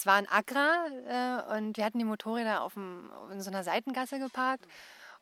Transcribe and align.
es 0.00 0.06
war 0.06 0.14
ein 0.14 0.28
Agra 0.28 0.86
äh, 1.50 1.58
und 1.58 1.76
wir 1.76 1.84
hatten 1.84 1.98
die 1.98 2.06
Motorräder 2.06 2.62
auf 2.62 2.72
dem, 2.72 3.10
in 3.30 3.42
so 3.42 3.50
einer 3.50 3.64
Seitengasse 3.64 4.18
geparkt. 4.18 4.64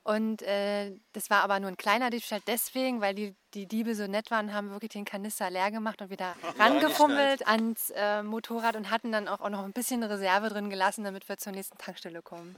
Und 0.05 0.41
äh, 0.43 0.93
das 1.13 1.31
war 1.31 1.43
aber 1.43 1.59
nur 1.59 1.69
ein 1.69 1.77
kleiner 1.77 2.11
Diebstahl 2.11 2.41
deswegen, 2.47 3.01
weil 3.01 3.13
die, 3.13 3.35
die 3.55 3.67
Diebe 3.67 3.97
so 3.97 4.07
nett 4.07 4.31
waren, 4.31 4.55
haben 4.55 4.71
wirklich 4.71 4.93
den 4.93 5.05
Kanister 5.05 5.51
leer 5.51 5.73
gemacht 5.73 6.01
und 6.01 6.11
wieder 6.11 6.37
rangefummelt 6.61 7.47
ans 7.49 7.91
äh, 7.91 8.23
Motorrad 8.23 8.77
und 8.77 8.89
hatten 8.89 9.11
dann 9.11 9.27
auch, 9.27 9.41
auch 9.41 9.51
noch 9.51 9.65
ein 9.65 9.73
bisschen 9.73 10.05
Reserve 10.05 10.49
drin 10.49 10.71
gelassen, 10.71 11.03
damit 11.03 11.29
wir 11.29 11.39
zur 11.39 11.53
nächsten 11.53 11.77
Tankstelle 11.77 12.23
kommen. 12.23 12.55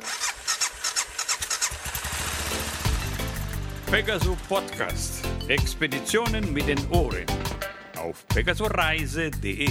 Pegaso 3.91 4.37
Podcast. 4.47 5.27
Expeditionen 5.49 6.53
mit 6.53 6.69
den 6.69 6.79
Ohren. 6.91 7.25
Auf 7.97 8.27
pegasoreise.de. 8.29 9.71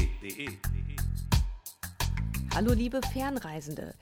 Hallo 2.56 2.74
liebe 2.74 3.00
Fernreisende. 3.14 3.94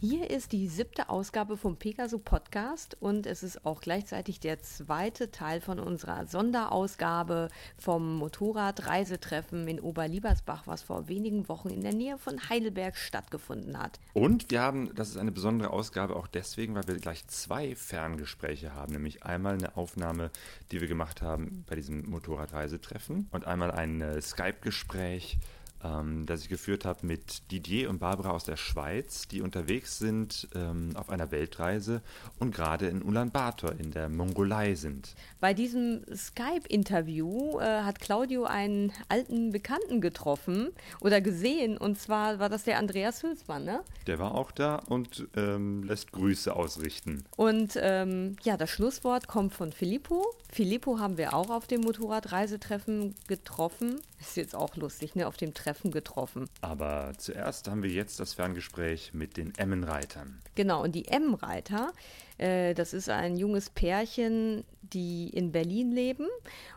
Hier 0.00 0.28
ist 0.28 0.52
die 0.52 0.68
siebte 0.68 1.08
Ausgabe 1.08 1.56
vom 1.56 1.76
Pegaso 1.76 2.18
Podcast 2.18 2.96
und 3.00 3.26
es 3.26 3.42
ist 3.42 3.64
auch 3.64 3.80
gleichzeitig 3.80 4.40
der 4.40 4.60
zweite 4.60 5.30
Teil 5.30 5.62
von 5.62 5.78
unserer 5.78 6.26
Sonderausgabe 6.26 7.48
vom 7.78 8.16
Motorradreisetreffen 8.16 9.66
in 9.68 9.80
Oberliebersbach, 9.80 10.66
was 10.66 10.82
vor 10.82 11.08
wenigen 11.08 11.48
Wochen 11.48 11.70
in 11.70 11.80
der 11.80 11.94
Nähe 11.94 12.18
von 12.18 12.48
Heidelberg 12.50 12.96
stattgefunden 12.96 13.78
hat. 13.78 13.98
Und 14.12 14.50
wir 14.50 14.60
haben, 14.60 14.94
das 14.94 15.08
ist 15.08 15.16
eine 15.16 15.32
besondere 15.32 15.70
Ausgabe 15.70 16.16
auch 16.16 16.26
deswegen, 16.26 16.74
weil 16.74 16.86
wir 16.88 16.96
gleich 16.96 17.26
zwei 17.28 17.74
Ferngespräche 17.74 18.74
haben, 18.74 18.92
nämlich 18.92 19.22
einmal 19.22 19.54
eine 19.54 19.76
Aufnahme, 19.76 20.30
die 20.72 20.82
wir 20.82 20.88
gemacht 20.88 21.22
haben 21.22 21.64
bei 21.68 21.76
diesem 21.76 22.10
Motorradreisetreffen 22.10 23.28
und 23.30 23.46
einmal 23.46 23.70
ein 23.70 24.02
äh, 24.02 24.20
Skype-Gespräch 24.20 25.38
ähm, 25.84 26.26
das 26.26 26.42
ich 26.42 26.48
geführt 26.48 26.84
habe 26.84 27.06
mit 27.06 27.50
Didier 27.50 27.90
und 27.90 27.98
Barbara 27.98 28.30
aus 28.30 28.44
der 28.44 28.56
Schweiz, 28.56 29.28
die 29.28 29.42
unterwegs 29.42 29.98
sind 29.98 30.48
ähm, 30.54 30.90
auf 30.94 31.10
einer 31.10 31.30
Weltreise 31.30 32.02
und 32.38 32.54
gerade 32.54 32.88
in 32.88 33.02
Ulaanbaatar 33.02 33.78
in 33.78 33.90
der 33.90 34.08
Mongolei 34.08 34.74
sind. 34.74 35.14
Bei 35.40 35.54
diesem 35.54 36.02
Skype-Interview 36.14 37.58
äh, 37.60 37.82
hat 37.82 38.00
Claudio 38.00 38.44
einen 38.44 38.92
alten 39.08 39.52
Bekannten 39.52 40.00
getroffen 40.00 40.70
oder 41.00 41.20
gesehen 41.20 41.76
und 41.78 41.98
zwar 41.98 42.38
war 42.38 42.48
das 42.48 42.64
der 42.64 42.78
Andreas 42.78 43.22
Hülsmann, 43.22 43.64
ne? 43.64 43.80
Der 44.06 44.18
war 44.18 44.34
auch 44.34 44.50
da 44.50 44.76
und 44.88 45.28
ähm, 45.36 45.82
lässt 45.82 46.12
Grüße 46.12 46.54
ausrichten. 46.54 47.24
Und 47.36 47.78
ähm, 47.80 48.36
ja, 48.42 48.56
das 48.56 48.70
Schlusswort 48.70 49.28
kommt 49.28 49.52
von 49.52 49.72
Filippo. 49.72 50.24
Filippo 50.50 50.98
haben 50.98 51.18
wir 51.18 51.34
auch 51.34 51.50
auf 51.50 51.66
dem 51.66 51.82
Motorradreisetreffen 51.82 53.14
getroffen. 53.28 54.00
Ist 54.20 54.36
jetzt 54.36 54.54
auch 54.54 54.76
lustig, 54.76 55.14
ne? 55.14 55.26
Auf 55.26 55.36
dem 55.36 55.52
Treffen 55.52 55.65
getroffen. 55.90 56.48
Aber 56.60 57.12
zuerst 57.18 57.68
haben 57.68 57.82
wir 57.82 57.90
jetzt 57.90 58.20
das 58.20 58.34
Ferngespräch 58.34 59.12
mit 59.14 59.36
den 59.36 59.54
Emmenreitern. 59.56 60.38
Genau, 60.54 60.82
und 60.82 60.94
die 60.94 61.08
Emmenreiter, 61.08 61.92
äh, 62.38 62.74
das 62.74 62.92
ist 62.92 63.08
ein 63.08 63.36
junges 63.36 63.70
Pärchen, 63.70 64.64
die 64.82 65.28
in 65.28 65.52
Berlin 65.52 65.92
leben. 65.92 66.26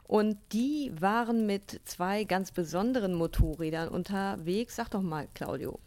Und 0.04 0.38
die 0.52 0.92
waren 1.00 1.46
mit 1.46 1.81
zwei 1.86 2.23
ganz 2.23 2.52
besonderen 2.52 3.14
Motorrädern 3.14 3.90
unterwegs. 3.90 4.76
Sag 4.76 4.90
doch 4.90 5.02
mal, 5.02 5.28
Claudio 5.34 5.80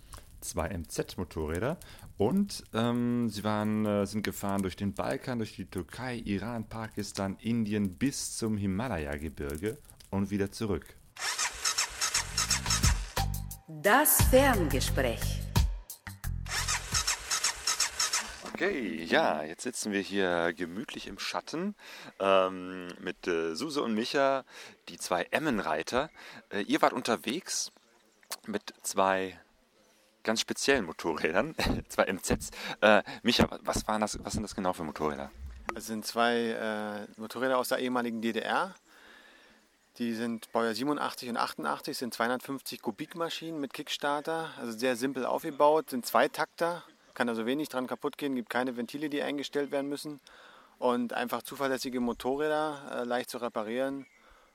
zwei 0.42 0.76
MZ-Motorräder 0.76 1.78
und 2.18 2.64
ähm, 2.74 3.28
sie 3.30 3.44
waren, 3.44 3.86
äh, 3.86 4.06
sind 4.06 4.22
gefahren 4.22 4.62
durch 4.62 4.76
den 4.76 4.92
Balkan, 4.92 5.38
durch 5.38 5.56
die 5.56 5.66
Türkei, 5.66 6.16
Iran, 6.16 6.68
Pakistan, 6.68 7.36
Indien 7.40 7.94
bis 7.96 8.36
zum 8.36 8.56
Himalaya-Gebirge 8.56 9.78
und 10.10 10.30
wieder 10.30 10.52
zurück. 10.52 10.96
Das 13.68 14.20
Ferngespräch. 14.28 15.40
Okay, 18.52 19.04
ja, 19.04 19.44
jetzt 19.44 19.62
sitzen 19.62 19.92
wir 19.92 20.00
hier 20.00 20.52
gemütlich 20.52 21.06
im 21.06 21.20
Schatten 21.20 21.76
ähm, 22.18 22.88
mit 23.00 23.28
äh, 23.28 23.54
Suse 23.54 23.80
und 23.82 23.94
Micha, 23.94 24.44
die 24.88 24.98
zwei 24.98 25.22
Emmenreiter. 25.30 26.10
Äh, 26.50 26.62
ihr 26.62 26.82
wart 26.82 26.92
unterwegs 26.92 27.70
mit 28.46 28.74
zwei 28.82 29.38
ganz 30.24 30.40
speziellen 30.40 30.84
Motorrädern, 30.84 31.54
zwei 31.88 32.06
MZs. 32.06 32.50
Äh, 32.80 33.04
Micha, 33.22 33.46
was, 33.62 33.86
waren 33.86 34.00
das, 34.00 34.18
was 34.24 34.32
sind 34.32 34.42
das 34.42 34.56
genau 34.56 34.72
für 34.72 34.82
Motorräder? 34.82 35.30
Das 35.72 35.86
sind 35.86 36.04
zwei 36.04 37.06
äh, 37.16 37.20
Motorräder 37.20 37.58
aus 37.58 37.68
der 37.68 37.78
ehemaligen 37.78 38.20
DDR. 38.20 38.74
Die 40.02 40.14
sind 40.14 40.50
Baujahr 40.50 40.74
87 40.74 41.30
und 41.30 41.36
88, 41.36 41.96
sind 41.96 42.12
250 42.12 42.82
Kubikmaschinen 42.82 43.60
mit 43.60 43.72
Kickstarter, 43.72 44.50
also 44.58 44.76
sehr 44.76 44.96
simpel 44.96 45.24
aufgebaut, 45.24 45.90
sind 45.90 46.04
Zweitakter, 46.04 46.82
kann 47.14 47.28
also 47.28 47.46
wenig 47.46 47.68
dran 47.68 47.86
kaputt 47.86 48.18
gehen, 48.18 48.34
gibt 48.34 48.50
keine 48.50 48.76
Ventile, 48.76 49.08
die 49.08 49.22
eingestellt 49.22 49.70
werden 49.70 49.88
müssen 49.88 50.18
und 50.80 51.12
einfach 51.12 51.44
zuverlässige 51.44 52.00
Motorräder, 52.00 52.80
äh, 52.92 53.04
leicht 53.04 53.30
zu 53.30 53.38
reparieren 53.38 54.04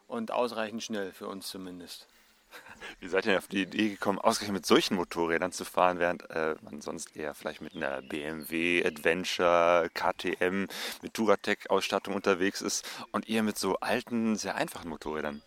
und 0.09 0.31
ausreichend 0.31 0.83
schnell 0.83 1.13
für 1.13 1.29
uns 1.29 1.47
zumindest. 1.47 2.09
Wie 2.99 3.07
seid 3.07 3.25
ihr 3.25 3.37
auf 3.37 3.47
die 3.47 3.63
Idee 3.63 3.89
gekommen, 3.89 4.19
ausgerechnet 4.19 4.61
mit 4.61 4.65
solchen 4.65 4.95
Motorrädern 4.95 5.51
zu 5.51 5.65
fahren, 5.65 5.99
während 5.99 6.29
äh, 6.29 6.55
man 6.61 6.81
sonst 6.81 7.15
eher 7.15 7.33
vielleicht 7.33 7.61
mit 7.61 7.75
einer 7.75 8.01
BMW, 8.01 8.83
Adventure, 8.85 9.89
KTM, 9.93 10.67
mit 11.01 11.13
Touratec-Ausstattung 11.13 12.15
unterwegs 12.15 12.61
ist 12.61 12.87
und 13.11 13.27
ihr 13.27 13.43
mit 13.43 13.57
so 13.57 13.75
alten, 13.77 14.35
sehr 14.35 14.55
einfachen 14.55 14.89
Motorrädern? 14.89 15.41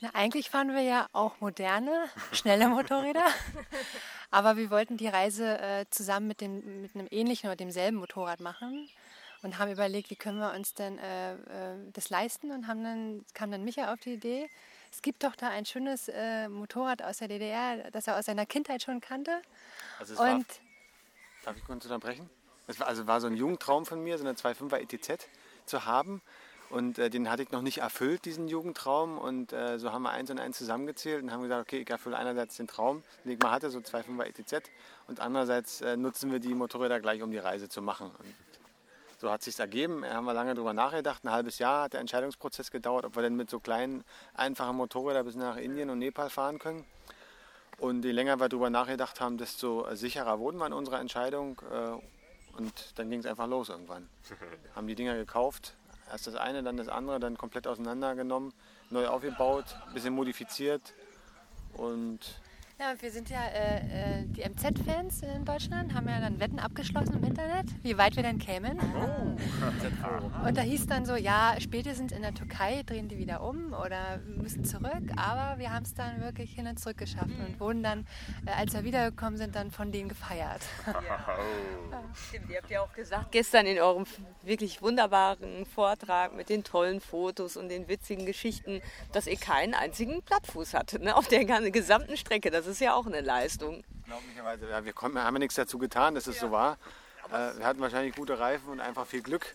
Na, 0.00 0.10
eigentlich 0.14 0.48
fahren 0.50 0.74
wir 0.74 0.82
ja 0.82 1.08
auch 1.12 1.40
moderne, 1.40 2.08
schnelle 2.32 2.68
Motorräder. 2.68 3.26
Aber 4.30 4.56
wir 4.56 4.70
wollten 4.70 4.96
die 4.96 5.08
Reise 5.08 5.58
äh, 5.58 5.86
zusammen 5.90 6.28
mit, 6.28 6.40
dem, 6.40 6.82
mit 6.82 6.94
einem 6.94 7.08
ähnlichen 7.10 7.48
oder 7.48 7.56
demselben 7.56 7.96
Motorrad 7.96 8.40
machen 8.40 8.88
und 9.42 9.58
haben 9.58 9.72
überlegt, 9.72 10.10
wie 10.10 10.16
können 10.16 10.38
wir 10.38 10.52
uns 10.54 10.74
denn 10.74 10.98
äh, 10.98 11.32
äh, 11.32 11.76
das 11.92 12.10
leisten 12.10 12.50
und 12.50 12.66
haben 12.66 12.84
dann, 12.84 13.24
kam 13.34 13.50
dann 13.50 13.64
Micha 13.64 13.92
auf 13.92 14.00
die 14.00 14.14
Idee, 14.14 14.48
es 14.90 15.02
gibt 15.02 15.24
doch 15.24 15.36
da 15.36 15.48
ein 15.48 15.64
schönes 15.64 16.08
äh, 16.08 16.48
Motorrad 16.48 17.02
aus 17.02 17.18
der 17.18 17.28
DDR, 17.28 17.90
das 17.90 18.06
er 18.06 18.18
aus 18.18 18.26
seiner 18.26 18.46
Kindheit 18.46 18.82
schon 18.82 19.00
kannte. 19.00 19.42
Also 19.98 20.14
es 20.14 20.20
und 20.20 20.26
war, 20.26 20.44
darf 21.44 21.56
ich 21.56 21.64
kurz 21.64 21.84
unterbrechen? 21.84 22.28
Es 22.66 22.78
war, 22.78 22.86
also 22.86 23.06
war 23.06 23.20
so 23.20 23.26
ein 23.26 23.36
Jugendtraum 23.36 23.86
von 23.86 24.02
mir, 24.02 24.18
so 24.18 24.24
eine 24.24 24.34
2.5er 24.34 24.78
ETZ 24.78 25.28
zu 25.66 25.84
haben. 25.84 26.22
Und 26.70 26.98
äh, 26.98 27.08
den 27.08 27.30
hatte 27.30 27.42
ich 27.42 27.50
noch 27.50 27.62
nicht 27.62 27.78
erfüllt, 27.78 28.26
diesen 28.26 28.46
Jugendtraum. 28.46 29.16
Und 29.16 29.52
äh, 29.52 29.78
so 29.78 29.92
haben 29.92 30.02
wir 30.02 30.10
eins 30.10 30.30
und 30.30 30.38
eins 30.38 30.58
zusammengezählt 30.58 31.22
und 31.22 31.32
haben 31.32 31.42
gesagt, 31.42 31.62
okay, 31.62 31.80
ich 31.80 31.88
erfülle 31.88 32.16
einerseits 32.16 32.56
den 32.56 32.66
Traum, 32.66 33.02
den 33.24 33.32
ich 33.32 33.38
mal 33.38 33.50
hatte, 33.50 33.70
so 33.70 33.78
2.5er 33.78 34.24
ETZ. 34.24 34.70
Und 35.06 35.20
andererseits 35.20 35.80
äh, 35.80 35.96
nutzen 35.96 36.30
wir 36.30 36.40
die 36.40 36.54
Motorräder 36.54 37.00
gleich, 37.00 37.22
um 37.22 37.30
die 37.30 37.38
Reise 37.38 37.70
zu 37.70 37.80
machen. 37.80 38.10
Und 38.18 38.34
so 39.18 39.30
hat 39.30 39.40
es 39.40 39.46
sich 39.46 39.58
ergeben. 39.58 40.02
Da 40.02 40.14
haben 40.14 40.24
wir 40.24 40.32
lange 40.32 40.54
darüber 40.54 40.72
nachgedacht. 40.72 41.24
Ein 41.24 41.32
halbes 41.32 41.58
Jahr 41.58 41.84
hat 41.84 41.92
der 41.92 42.00
Entscheidungsprozess 42.00 42.70
gedauert, 42.70 43.04
ob 43.04 43.16
wir 43.16 43.22
denn 43.22 43.36
mit 43.36 43.50
so 43.50 43.58
kleinen, 43.58 44.04
einfachen 44.34 44.76
Motorrädern 44.76 45.26
bis 45.26 45.34
nach 45.34 45.56
Indien 45.56 45.90
und 45.90 45.98
Nepal 45.98 46.30
fahren 46.30 46.58
können. 46.58 46.84
Und 47.78 48.04
je 48.04 48.12
länger 48.12 48.40
wir 48.40 48.48
darüber 48.48 48.70
nachgedacht 48.70 49.20
haben, 49.20 49.38
desto 49.38 49.86
sicherer 49.94 50.38
wurden 50.38 50.58
wir 50.58 50.66
in 50.66 50.72
unserer 50.72 51.00
Entscheidung. 51.00 51.60
Äh, 51.70 52.56
und 52.56 52.98
dann 52.98 53.10
ging 53.10 53.20
es 53.20 53.26
einfach 53.26 53.46
los 53.46 53.68
irgendwann. 53.68 54.08
haben 54.74 54.86
die 54.86 54.94
Dinger 54.94 55.16
gekauft. 55.16 55.74
Erst 56.10 56.26
das 56.26 56.34
eine, 56.34 56.62
dann 56.62 56.76
das 56.76 56.88
andere, 56.88 57.20
dann 57.20 57.36
komplett 57.36 57.66
auseinandergenommen, 57.66 58.54
neu 58.90 59.06
aufgebaut, 59.08 59.64
ein 59.86 59.94
bisschen 59.94 60.14
modifiziert. 60.14 60.94
Und 61.74 62.40
ja, 62.78 62.94
wir 63.00 63.10
sind 63.10 63.28
ja 63.28 63.44
äh, 63.44 64.20
äh 64.20 64.24
die 64.26 64.42
MZ-Fans 64.42 65.22
in 65.22 65.44
Deutschland, 65.44 65.94
haben 65.94 66.08
ja 66.08 66.20
dann 66.20 66.38
Wetten 66.38 66.60
abgeschlossen 66.60 67.14
im 67.14 67.24
Internet, 67.24 67.66
wie 67.82 67.98
weit 67.98 68.14
wir 68.14 68.22
denn 68.22 68.38
kämen. 68.38 68.78
Oh. 68.80 70.46
Und 70.46 70.56
da 70.56 70.62
hieß 70.62 70.86
dann 70.86 71.04
so, 71.04 71.16
ja, 71.16 71.56
spätestens 71.58 72.12
in 72.12 72.22
der 72.22 72.34
Türkei 72.34 72.82
drehen 72.86 73.08
die 73.08 73.18
wieder 73.18 73.42
um 73.42 73.72
oder 73.72 74.18
müssen 74.24 74.64
zurück. 74.64 75.02
Aber 75.16 75.58
wir 75.58 75.72
haben 75.72 75.82
es 75.82 75.94
dann 75.94 76.20
wirklich 76.20 76.52
hin 76.52 76.66
und 76.66 76.78
zurück 76.78 76.98
geschafft 76.98 77.34
und 77.46 77.58
wurden 77.58 77.82
dann, 77.82 78.06
äh, 78.46 78.50
als 78.50 78.74
wir 78.74 78.84
wiedergekommen 78.84 79.36
sind, 79.36 79.56
dann 79.56 79.70
von 79.70 79.90
denen 79.90 80.08
gefeiert. 80.08 80.62
Ja. 80.86 81.38
Stimmt, 82.28 82.50
ihr 82.50 82.58
habt 82.58 82.70
ja 82.70 82.80
auch 82.82 82.92
gesagt, 82.92 83.32
gestern 83.32 83.66
in 83.66 83.78
eurem 83.78 84.04
wirklich 84.42 84.82
wunderbaren 84.82 85.66
Vortrag 85.66 86.34
mit 86.36 86.48
den 86.48 86.64
tollen 86.64 87.00
Fotos 87.00 87.56
und 87.56 87.68
den 87.68 87.88
witzigen 87.88 88.26
Geschichten, 88.26 88.80
dass 89.12 89.26
ihr 89.26 89.36
keinen 89.36 89.74
einzigen 89.74 90.22
Plattfuß 90.22 90.74
hattet 90.74 91.02
ne, 91.02 91.16
auf 91.16 91.28
der 91.28 91.44
gesamten 91.70 92.16
Strecke. 92.16 92.50
Das 92.50 92.67
ist 92.68 92.80
ja 92.80 92.94
auch 92.94 93.06
eine 93.06 93.20
Leistung. 93.20 93.82
Glaublicherweise, 94.04 94.68
ja, 94.68 94.84
wir 94.84 94.94
haben 94.94 95.14
ja 95.14 95.30
nichts 95.38 95.54
dazu 95.54 95.78
getan, 95.78 96.14
dass 96.14 96.26
es 96.26 96.36
ja. 96.36 96.42
so 96.42 96.50
war. 96.50 96.78
Äh, 97.30 97.58
wir 97.58 97.66
hatten 97.66 97.80
wahrscheinlich 97.80 98.14
gute 98.14 98.38
Reifen 98.38 98.70
und 98.70 98.80
einfach 98.80 99.06
viel 99.06 99.22
Glück. 99.22 99.54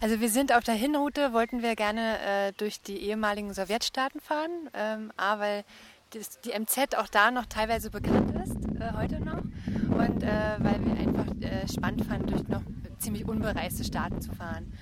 Also 0.00 0.20
wir 0.20 0.28
sind 0.28 0.52
auf 0.52 0.64
der 0.64 0.74
Hinroute, 0.74 1.32
wollten 1.32 1.62
wir 1.62 1.76
gerne 1.76 2.18
äh, 2.20 2.52
durch 2.52 2.80
die 2.80 2.98
ehemaligen 2.98 3.52
Sowjetstaaten 3.54 4.20
fahren. 4.20 4.70
Ähm, 4.74 5.12
A, 5.16 5.38
weil 5.38 5.64
das, 6.10 6.40
die 6.40 6.50
MZ 6.58 6.96
auch 6.96 7.08
da 7.08 7.30
noch 7.30 7.46
teilweise 7.46 7.90
bekannt 7.90 8.34
ist, 8.44 8.56
äh, 8.80 8.92
heute 8.96 9.20
noch. 9.20 9.38
Und 9.38 10.22
äh, 10.22 10.56
weil 10.58 10.84
wir 10.84 10.96
einfach 10.98 11.26
äh, 11.40 11.68
spannend 11.68 12.06
fanden, 12.06 12.26
durch 12.28 12.48
noch 12.48 12.62
ziemlich 12.98 13.26
unbereiste 13.26 13.84
Staaten 13.84 14.20
zu 14.20 14.32
fahren. 14.32 14.72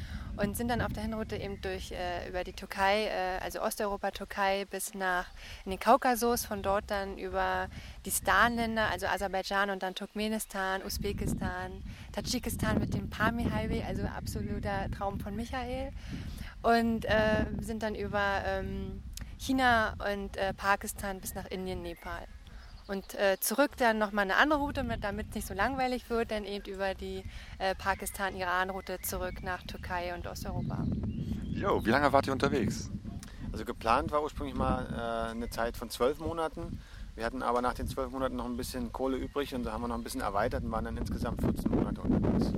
Und 0.43 0.57
sind 0.57 0.69
dann 0.69 0.83
auf 0.83 0.93
der 0.93 1.05
Hinroute 1.05 1.37
eben 1.37 1.61
durch 1.61 1.93
äh, 1.93 2.29
über 2.29 2.43
die 2.43 2.53
Türkei, 2.53 3.07
äh, 3.07 3.39
also 3.41 3.63
Osteuropa, 3.63 4.11
Türkei 4.11 4.65
bis 4.65 4.93
nach 4.93 5.27
in 5.65 5.71
den 5.71 5.79
Kaukasus, 5.79 6.45
von 6.45 6.63
dort 6.63 6.91
dann 6.91 7.17
über 7.17 7.69
die 8.05 8.11
Stan-Länder, 8.11 8.89
also 8.91 9.07
Aserbaidschan 9.07 9.71
und 9.71 9.83
dann 9.85 9.95
Turkmenistan, 9.95 10.83
Usbekistan, 10.83 11.83
Tadschikistan 12.13 12.81
mit 12.81 12.93
dem 12.93 13.09
Pami 13.09 13.45
Highway, 13.45 13.85
also 13.87 14.03
absoluter 14.03 14.91
Traum 14.91 15.21
von 15.21 15.37
Michael 15.37 15.93
und 16.63 17.05
äh, 17.05 17.47
sind 17.61 17.85
dann 17.85 17.95
über 17.95 18.43
ähm, 18.45 19.01
China 19.39 19.95
und 20.13 20.37
äh, 20.37 20.53
Pakistan 20.55 21.21
bis 21.21 21.35
nach 21.35 21.47
Indien, 21.47 21.83
Nepal. 21.83 22.27
Und 22.93 23.15
äh, 23.15 23.39
zurück 23.41 23.71
dann 23.79 23.97
nochmal 23.97 24.25
eine 24.25 24.37
andere 24.37 24.61
Route, 24.61 24.85
damit 25.01 25.29
es 25.31 25.35
nicht 25.35 25.47
so 25.47 25.55
langweilig 25.55 26.11
wird, 26.11 26.31
dann 26.31 26.45
eben 26.45 26.67
über 26.67 26.93
die 26.93 27.25
äh, 27.59 27.75
Pakistan-Iran-Route 27.75 29.01
zurück 29.01 29.43
nach 29.43 29.63
Türkei 29.63 30.15
und 30.15 30.27
Osteuropa. 30.27 30.85
Jo, 31.55 31.83
wie 31.87 31.89
lange 31.89 32.13
wart 32.13 32.27
ihr 32.27 32.35
unterwegs? 32.35 32.91
Also 33.51 33.65
geplant 33.65 34.13
war 34.13 34.23
ursprünglich 34.23 34.55
mal 34.55 34.85
äh, 34.93 35.31
eine 35.31 35.49
Zeit 35.49 35.79
von 35.79 35.89
zwölf 35.89 36.19
Monaten. 36.19 36.81
Wir 37.15 37.25
hatten 37.25 37.43
aber 37.43 37.63
nach 37.63 37.73
den 37.73 37.89
zwölf 37.89 38.11
Monaten 38.11 38.37
noch 38.37 38.45
ein 38.45 38.59
bisschen 38.59 38.93
Kohle 38.93 39.17
übrig 39.17 39.55
und 39.55 39.65
so 39.65 39.73
haben 39.73 39.81
wir 39.81 39.89
noch 39.89 39.97
ein 39.97 40.05
bisschen 40.05 40.21
erweitert 40.21 40.63
und 40.63 40.71
waren 40.71 40.85
dann 40.85 40.99
insgesamt 40.99 41.41
14 41.41 41.71
Monate 41.71 42.03
unterwegs. 42.03 42.53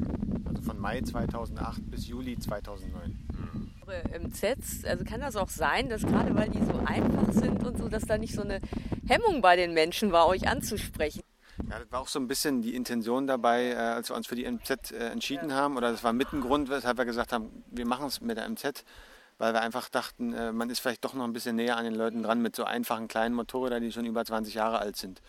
Also 0.47 0.63
von 0.63 0.81
Mai 0.81 1.01
2008 1.01 1.93
bis 1.93 2.09
Juli 2.09 2.37
2009. 2.37 3.21
MZs, 4.19 4.85
also 4.85 5.05
kann 5.05 5.21
das 5.21 5.37
auch 5.37 5.49
sein, 5.49 5.89
dass 5.89 6.03
gerade 6.03 6.35
weil 6.35 6.49
die 6.49 6.65
so 6.65 6.81
einfach 6.85 7.33
sind 7.33 7.65
und 7.65 7.79
so, 7.79 7.89
dass 7.89 8.05
da 8.05 8.19
nicht 8.19 8.35
so 8.35 8.43
eine 8.43 8.61
Hemmung 9.07 9.43
bei 9.43 9.57
den 9.57 9.75
Menschen 9.75 10.13
war, 10.13 10.27
euch 10.27 10.49
anzusprechen? 10.49 11.23
Ja, 11.71 11.79
das 11.79 11.93
war 11.93 12.01
auch 12.01 12.09
so 12.09 12.19
ein 12.19 12.27
bisschen 12.27 12.63
die 12.63 12.75
Intention 12.75 13.27
dabei, 13.27 13.71
äh, 13.71 13.75
als 13.75 14.11
wir 14.11 14.17
uns 14.17 14.27
für 14.27 14.35
die 14.35 14.51
MZ 14.51 14.93
äh, 14.93 15.09
entschieden 15.11 15.53
haben. 15.53 15.77
Oder 15.77 15.93
das 15.93 16.03
war 16.03 16.13
mit 16.13 16.33
ein 16.33 16.41
Grund, 16.41 16.69
weshalb 16.69 16.99
wir 16.99 17.05
gesagt 17.05 17.33
haben, 17.33 17.65
wir 17.71 17.87
machen 17.87 18.07
es 18.07 18.21
mit 18.21 18.37
der 18.37 18.49
MZ, 18.49 18.85
weil 19.39 19.53
wir 19.53 19.61
einfach 19.61 19.89
dachten, 19.89 20.33
äh, 20.33 20.53
man 20.53 20.71
ist 20.71 20.81
vielleicht 20.81 21.05
doch 21.05 21.15
noch 21.15 21.25
ein 21.25 21.33
bisschen 21.33 21.57
näher 21.57 21.77
an 21.77 21.85
den 21.85 21.95
Leuten 21.95 22.23
dran 22.23 22.41
mit 22.41 22.57
so 22.57 22.65
einfachen 22.65 23.09
kleinen 23.09 23.35
Motorrädern, 23.35 23.83
die 23.83 23.93
schon 23.93 24.07
über 24.07 24.25
20 24.25 24.55
Jahre 24.55 24.79
alt 24.79 24.97
sind. 24.97 25.23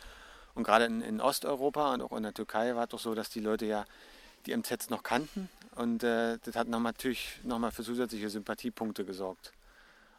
Und 0.55 0.63
gerade 0.63 0.85
in, 0.85 1.01
in 1.01 1.21
Osteuropa 1.21 1.93
und 1.93 2.01
auch 2.01 2.13
in 2.13 2.23
der 2.23 2.33
Türkei 2.33 2.75
war 2.75 2.85
es 2.85 2.89
doch 2.89 2.99
so, 2.99 3.13
dass 3.13 3.29
die 3.29 3.41
Leute 3.41 3.65
ja 3.65 3.85
die 4.45 4.55
MZs 4.55 4.89
noch 4.89 5.03
kannten 5.03 5.49
und 5.75 6.03
äh, 6.03 6.37
das 6.43 6.55
hat 6.55 6.67
noch 6.67 6.79
natürlich 6.79 7.39
nochmal 7.43 7.71
für 7.71 7.83
zusätzliche 7.83 8.29
Sympathiepunkte 8.29 9.05
gesorgt. 9.05 9.51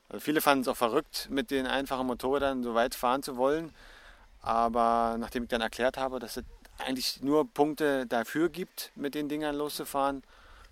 Also 0.09 0.21
viele 0.21 0.41
fanden 0.41 0.63
es 0.63 0.69
auch 0.69 0.77
verrückt, 0.77 1.29
mit 1.31 1.51
den 1.51 1.67
einfachen 1.67 2.07
Motorrädern 2.07 2.63
so 2.63 2.75
weit 2.75 2.95
fahren 2.95 3.23
zu 3.23 3.37
wollen. 3.37 3.75
Aber 4.43 5.17
nachdem 5.19 5.45
ich 5.45 5.49
dann 5.49 5.61
erklärt 5.61 5.97
habe, 5.99 6.19
dass 6.19 6.37
es 6.37 6.45
eigentlich 6.79 7.23
nur 7.23 7.49
Punkte 7.49 8.07
dafür 8.07 8.49
gibt, 8.49 8.93
mit 8.95 9.15
den 9.15 9.29
Dingern 9.29 9.57
loszufahren, 9.57 10.23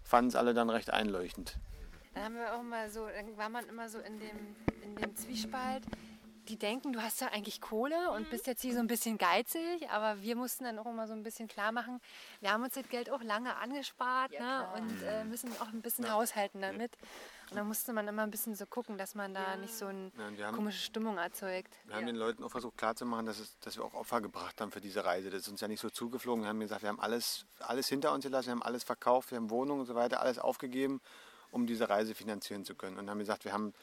fanden 0.05 0.29
es 0.29 0.37
alle 0.37 0.55
dann 0.55 0.71
recht 0.71 0.91
einleuchtend. 0.91 1.57
Dann 2.15 2.25
haben 2.25 2.35
wir 2.37 2.55
auch 2.55 2.63
mal 2.63 2.89
so, 2.91 3.07
dann 3.07 3.37
war 3.37 3.49
man 3.49 3.67
immer 3.67 3.89
so 3.89 3.99
in 3.99 4.21
dem, 4.21 4.57
in 4.83 4.95
dem 4.97 5.17
Zwiespalt 5.17 5.83
die 6.49 6.57
denken, 6.57 6.93
du 6.93 7.03
hast 7.03 7.21
ja 7.21 7.29
eigentlich 7.29 7.61
Kohle 7.61 8.11
und 8.11 8.29
bist 8.31 8.47
jetzt 8.47 8.63
hier 8.63 8.75
so 8.75 8.81
ein 8.81 8.87
bisschen 8.87 9.19
geizig, 9.19 9.89
aber 9.91 10.21
wir 10.23 10.37
mussten 10.37 10.65
dann 10.65 10.79
auch 10.79 10.87
immer 10.87 11.07
so 11.07 11.15
ein 11.15 11.23
bisschen 11.23 11.49
klar 11.49 11.73
machen, 11.73 12.01
wir 12.41 12.53
haben 12.53 12.63
uns 12.63 12.75
das 12.75 12.89
Geld 12.89 13.11
auch 13.11 13.23
lange 13.23 13.57
angespart 13.57 14.33
ja, 14.33 14.41
ne, 14.41 14.69
und 14.81 15.03
äh, 15.03 15.25
müssen 15.25 15.51
auch 15.61 15.69
ein 15.69 15.81
bisschen 15.81 16.05
ja. 16.05 16.13
haushalten 16.13 16.61
damit. 16.61 16.93
Und 17.51 17.57
da 17.57 17.65
musste 17.65 17.93
man 17.93 18.09
immer 18.09 18.23
ein 18.23 18.31
bisschen 18.31 18.55
so 18.55 18.67
gucken, 18.67 18.99
dass 18.99 19.15
man 19.15 19.35
da 19.35 19.53
ja. 19.53 19.57
nicht 19.57 19.75
so 19.75 19.87
eine 19.87 20.11
haben, 20.19 20.57
komische 20.57 20.79
Stimmung 20.79 21.19
erzeugt. 21.19 21.73
Wir 21.87 21.97
haben 21.97 22.07
den 22.07 22.17
Leuten 22.17 22.43
auch 22.43 22.51
versucht 22.51 22.77
klarzumachen, 22.79 23.27
dass, 23.27 23.39
es, 23.39 23.59
dass 23.61 23.77
wir 23.77 23.85
auch 23.85 23.95
Opfer 23.95 24.21
gebracht 24.21 24.61
haben 24.61 24.71
für 24.71 24.81
diese 24.81 25.05
Reise. 25.05 25.31
Das 25.31 25.43
ist 25.43 25.49
uns 25.49 25.61
ja 25.61 25.69
nicht 25.69 25.81
so 25.81 25.91
zugeflogen. 25.91 26.45
Wir 26.45 26.49
haben 26.49 26.61
gesagt, 26.61 26.83
wir 26.83 26.89
haben 26.89 27.01
alles, 27.01 27.47
alles 27.61 27.89
hinter 27.89 28.13
uns 28.13 28.25
gelassen, 28.25 28.47
wir 28.47 28.53
haben 28.53 28.63
alles 28.63 28.85
verkauft, 28.85 29.31
wir 29.31 29.37
haben 29.37 29.51
Wohnungen 29.51 29.81
und 29.81 29.87
so 29.87 29.95
weiter, 29.95 30.21
alles 30.21 30.39
aufgegeben, 30.39 31.01
um 31.51 31.67
diese 31.67 31.89
Reise 31.89 32.15
finanzieren 32.15 32.65
zu 32.65 32.75
können. 32.75 32.99
Und 32.99 33.11
haben 33.11 33.19
gesagt, 33.19 33.45
wir 33.45 33.53
haben 33.53 33.75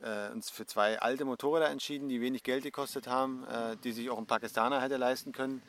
äh, 0.00 0.30
uns 0.30 0.50
für 0.50 0.66
zwei 0.66 1.00
alte 1.00 1.24
Motorräder 1.24 1.70
entschieden, 1.70 2.08
die 2.08 2.20
wenig 2.20 2.42
Geld 2.42 2.64
gekostet 2.64 3.06
haben, 3.06 3.44
äh, 3.44 3.76
die 3.76 3.92
sich 3.92 4.10
auch 4.10 4.18
ein 4.18 4.26
Pakistaner 4.26 4.80
hätte 4.80 4.96
leisten 4.96 5.32
können. 5.32 5.62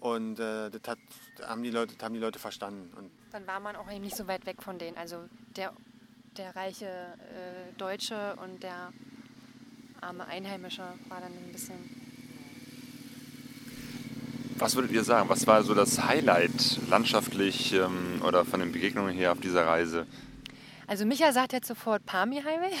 Und 0.00 0.40
äh, 0.40 0.68
das, 0.68 0.80
hat, 0.88 0.98
haben 1.42 1.62
die 1.62 1.70
Leute, 1.70 1.94
das 1.94 2.04
haben 2.04 2.14
die 2.14 2.20
Leute 2.20 2.40
verstanden. 2.40 2.92
Und 2.96 3.12
dann 3.30 3.46
war 3.46 3.60
man 3.60 3.76
auch 3.76 3.88
eben 3.88 4.02
nicht 4.02 4.16
so 4.16 4.26
weit 4.26 4.44
weg 4.46 4.60
von 4.60 4.76
denen. 4.76 4.96
Also 4.96 5.28
der, 5.56 5.72
der 6.36 6.54
reiche 6.56 6.86
äh, 6.86 7.72
Deutsche 7.78 8.36
und 8.42 8.62
der 8.62 8.92
arme 10.00 10.26
Einheimische 10.26 10.82
war 11.08 11.20
dann 11.20 11.32
ein 11.32 11.52
bisschen. 11.52 11.76
Was 14.58 14.74
würdet 14.74 14.92
ihr 14.92 15.04
sagen? 15.04 15.28
Was 15.28 15.46
war 15.46 15.62
so 15.62 15.74
das 15.74 16.04
Highlight 16.04 16.78
landschaftlich 16.88 17.72
ähm, 17.72 18.22
oder 18.24 18.44
von 18.44 18.60
den 18.60 18.72
Begegnungen 18.72 19.14
her 19.14 19.32
auf 19.32 19.40
dieser 19.40 19.66
Reise? 19.66 20.06
Also 20.86 21.06
Micha 21.06 21.32
sagt 21.32 21.52
jetzt 21.52 21.68
sofort 21.68 22.04
Pami 22.06 22.42
Highway. 22.42 22.72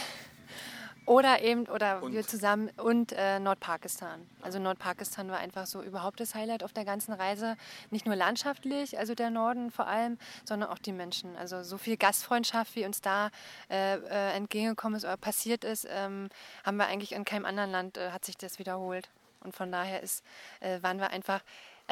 Oder 1.12 1.42
eben, 1.42 1.66
oder 1.66 2.02
und. 2.02 2.12
wir 2.12 2.26
zusammen 2.26 2.70
und 2.76 3.12
äh, 3.12 3.38
Nordpakistan. 3.38 4.26
Also 4.40 4.58
Nordpakistan 4.58 5.30
war 5.30 5.38
einfach 5.38 5.66
so 5.66 5.82
überhaupt 5.82 6.20
das 6.20 6.34
Highlight 6.34 6.62
auf 6.62 6.72
der 6.72 6.84
ganzen 6.84 7.12
Reise. 7.12 7.56
Nicht 7.90 8.06
nur 8.06 8.16
landschaftlich, 8.16 8.98
also 8.98 9.14
der 9.14 9.30
Norden 9.30 9.70
vor 9.70 9.86
allem, 9.86 10.18
sondern 10.44 10.70
auch 10.70 10.78
die 10.78 10.92
Menschen. 10.92 11.36
Also 11.36 11.62
so 11.62 11.78
viel 11.78 11.96
Gastfreundschaft, 11.96 12.74
wie 12.76 12.84
uns 12.84 13.00
da 13.00 13.30
äh, 13.70 13.96
äh, 13.96 14.32
entgegengekommen 14.36 14.96
ist 14.96 15.04
oder 15.04 15.16
passiert 15.16 15.64
ist, 15.64 15.86
ähm, 15.90 16.28
haben 16.64 16.76
wir 16.76 16.86
eigentlich 16.86 17.12
in 17.12 17.24
keinem 17.24 17.44
anderen 17.44 17.70
Land, 17.70 17.98
äh, 17.98 18.10
hat 18.10 18.24
sich 18.24 18.36
das 18.36 18.58
wiederholt. 18.58 19.10
Und 19.40 19.54
von 19.54 19.72
daher 19.72 20.02
ist, 20.02 20.24
äh, 20.60 20.82
waren 20.82 20.98
wir 20.98 21.10
einfach 21.10 21.42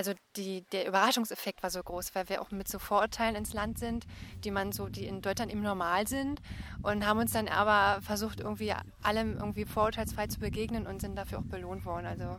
also 0.00 0.14
die, 0.36 0.62
der 0.72 0.88
Überraschungseffekt 0.88 1.62
war 1.62 1.68
so 1.68 1.82
groß, 1.82 2.14
weil 2.14 2.30
wir 2.30 2.40
auch 2.40 2.50
mit 2.52 2.68
so 2.68 2.78
Vorurteilen 2.78 3.36
ins 3.36 3.52
Land 3.52 3.78
sind, 3.78 4.06
die 4.44 4.50
man 4.50 4.72
so, 4.72 4.88
die 4.88 5.04
in 5.04 5.20
Deutschland 5.20 5.52
eben 5.52 5.60
normal 5.60 6.08
sind 6.08 6.40
und 6.82 7.06
haben 7.06 7.20
uns 7.20 7.32
dann 7.32 7.48
aber 7.48 8.00
versucht, 8.00 8.40
irgendwie 8.40 8.72
allem 9.02 9.36
irgendwie 9.36 9.66
vorurteilsfrei 9.66 10.28
zu 10.28 10.40
begegnen 10.40 10.86
und 10.86 11.02
sind 11.02 11.16
dafür 11.16 11.40
auch 11.40 11.44
belohnt 11.44 11.84
worden. 11.84 12.06
Also 12.06 12.38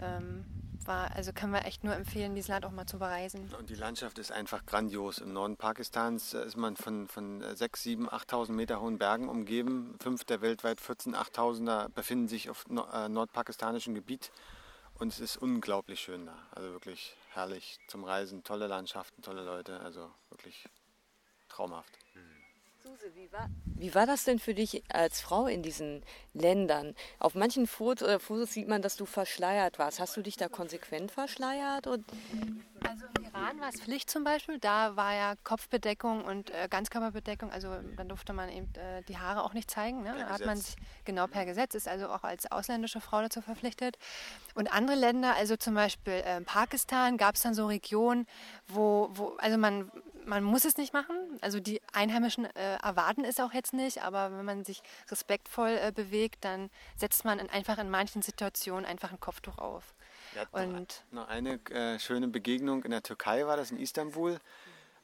ähm, 0.00 0.44
war, 0.84 1.14
also 1.14 1.32
können 1.32 1.52
wir 1.52 1.64
echt 1.64 1.84
nur 1.84 1.94
empfehlen, 1.94 2.34
dieses 2.34 2.48
Land 2.48 2.66
auch 2.66 2.72
mal 2.72 2.86
zu 2.86 2.98
bereisen. 2.98 3.48
Und 3.56 3.70
die 3.70 3.76
Landschaft 3.76 4.18
ist 4.18 4.32
einfach 4.32 4.66
grandios. 4.66 5.18
Im 5.18 5.32
Norden 5.32 5.56
Pakistans 5.56 6.34
ist 6.34 6.56
man 6.56 6.74
von, 6.74 7.06
von 7.06 7.44
6, 7.54 7.82
7, 7.84 8.10
8.000 8.10 8.50
Meter 8.50 8.80
hohen 8.80 8.98
Bergen 8.98 9.28
umgeben. 9.28 9.94
Fünf 10.02 10.24
der 10.24 10.40
weltweit 10.40 10.80
14 10.80 11.14
8.000er 11.14 11.88
befinden 11.90 12.26
sich 12.26 12.50
auf 12.50 12.64
äh, 12.68 13.08
nordpakistanischem 13.08 13.94
Gebiet. 13.94 14.32
Und 15.00 15.08
es 15.08 15.18
ist 15.18 15.38
unglaublich 15.38 15.98
schön 15.98 16.26
da. 16.26 16.36
Also 16.50 16.72
wirklich 16.72 17.16
herrlich 17.30 17.78
zum 17.88 18.04
Reisen, 18.04 18.44
tolle 18.44 18.66
Landschaften, 18.66 19.22
tolle 19.22 19.42
Leute. 19.42 19.80
Also 19.80 20.12
wirklich 20.28 20.68
traumhaft. 21.48 21.98
Suse, 22.82 23.14
wie 23.14 23.30
war, 23.30 23.50
wie 23.76 23.94
war 23.94 24.06
das 24.06 24.24
denn 24.24 24.38
für 24.38 24.54
dich 24.54 24.82
als 24.88 25.20
Frau 25.20 25.46
in 25.46 25.62
diesen 25.62 26.02
Ländern? 26.32 26.94
Auf 27.18 27.34
manchen 27.34 27.66
Fotos, 27.66 28.08
äh, 28.08 28.18
Fotos 28.18 28.54
sieht 28.54 28.68
man, 28.68 28.80
dass 28.80 28.96
du 28.96 29.04
verschleiert 29.04 29.78
warst. 29.78 30.00
Hast 30.00 30.16
du 30.16 30.22
dich 30.22 30.38
da 30.38 30.48
konsequent 30.48 31.10
verschleiert? 31.10 31.86
Und 31.86 32.06
also 32.88 33.04
im 33.18 33.24
Iran 33.24 33.60
war 33.60 33.68
es 33.68 33.82
Pflicht 33.82 34.08
zum 34.08 34.24
Beispiel. 34.24 34.58
Da 34.58 34.96
war 34.96 35.14
ja 35.14 35.34
Kopfbedeckung 35.44 36.24
und 36.24 36.50
äh, 36.50 36.68
Ganzkörperbedeckung. 36.70 37.50
Also 37.50 37.68
dann 37.96 38.08
durfte 38.08 38.32
man 38.32 38.48
eben 38.48 38.72
äh, 38.76 39.02
die 39.02 39.18
Haare 39.18 39.44
auch 39.44 39.52
nicht 39.52 39.70
zeigen. 39.70 40.02
Ne? 40.02 40.14
Da 40.18 40.30
hat 40.30 40.46
man 40.46 40.56
sich 40.56 40.76
genau 41.04 41.26
per 41.26 41.44
Gesetz 41.44 41.74
ist 41.74 41.86
also 41.86 42.08
auch 42.08 42.24
als 42.24 42.50
ausländische 42.50 43.02
Frau 43.02 43.20
dazu 43.20 43.42
verpflichtet. 43.42 43.98
Und 44.54 44.72
andere 44.72 44.96
Länder, 44.96 45.36
also 45.36 45.56
zum 45.56 45.74
Beispiel 45.74 46.14
äh, 46.14 46.40
Pakistan, 46.40 47.18
gab 47.18 47.34
es 47.34 47.42
dann 47.42 47.52
so 47.52 47.66
Regionen, 47.66 48.26
wo, 48.68 49.10
wo 49.12 49.36
also 49.36 49.58
man 49.58 49.90
man 50.26 50.44
muss 50.44 50.64
es 50.64 50.76
nicht 50.76 50.92
machen. 50.92 51.16
Also 51.40 51.60
die 51.60 51.80
Einheimischen 51.92 52.44
äh, 52.44 52.76
erwarten 52.82 53.24
es 53.24 53.40
auch 53.40 53.52
jetzt 53.52 53.72
nicht, 53.72 54.02
aber 54.02 54.36
wenn 54.36 54.44
man 54.44 54.64
sich 54.64 54.82
respektvoll 55.10 55.78
äh, 55.80 55.92
bewegt, 55.94 56.44
dann 56.44 56.70
setzt 56.96 57.24
man 57.24 57.38
in, 57.38 57.50
einfach 57.50 57.78
in 57.78 57.90
manchen 57.90 58.22
Situationen 58.22 58.84
einfach 58.84 59.12
ein 59.12 59.20
Kopftuch 59.20 59.58
auf. 59.58 59.94
Ja, 60.34 60.62
und 60.62 61.02
noch 61.10 61.28
eine 61.28 61.54
äh, 61.70 61.98
schöne 61.98 62.28
Begegnung 62.28 62.84
in 62.84 62.90
der 62.90 63.02
Türkei 63.02 63.46
war 63.46 63.56
das 63.56 63.70
in 63.70 63.78
Istanbul. 63.78 64.34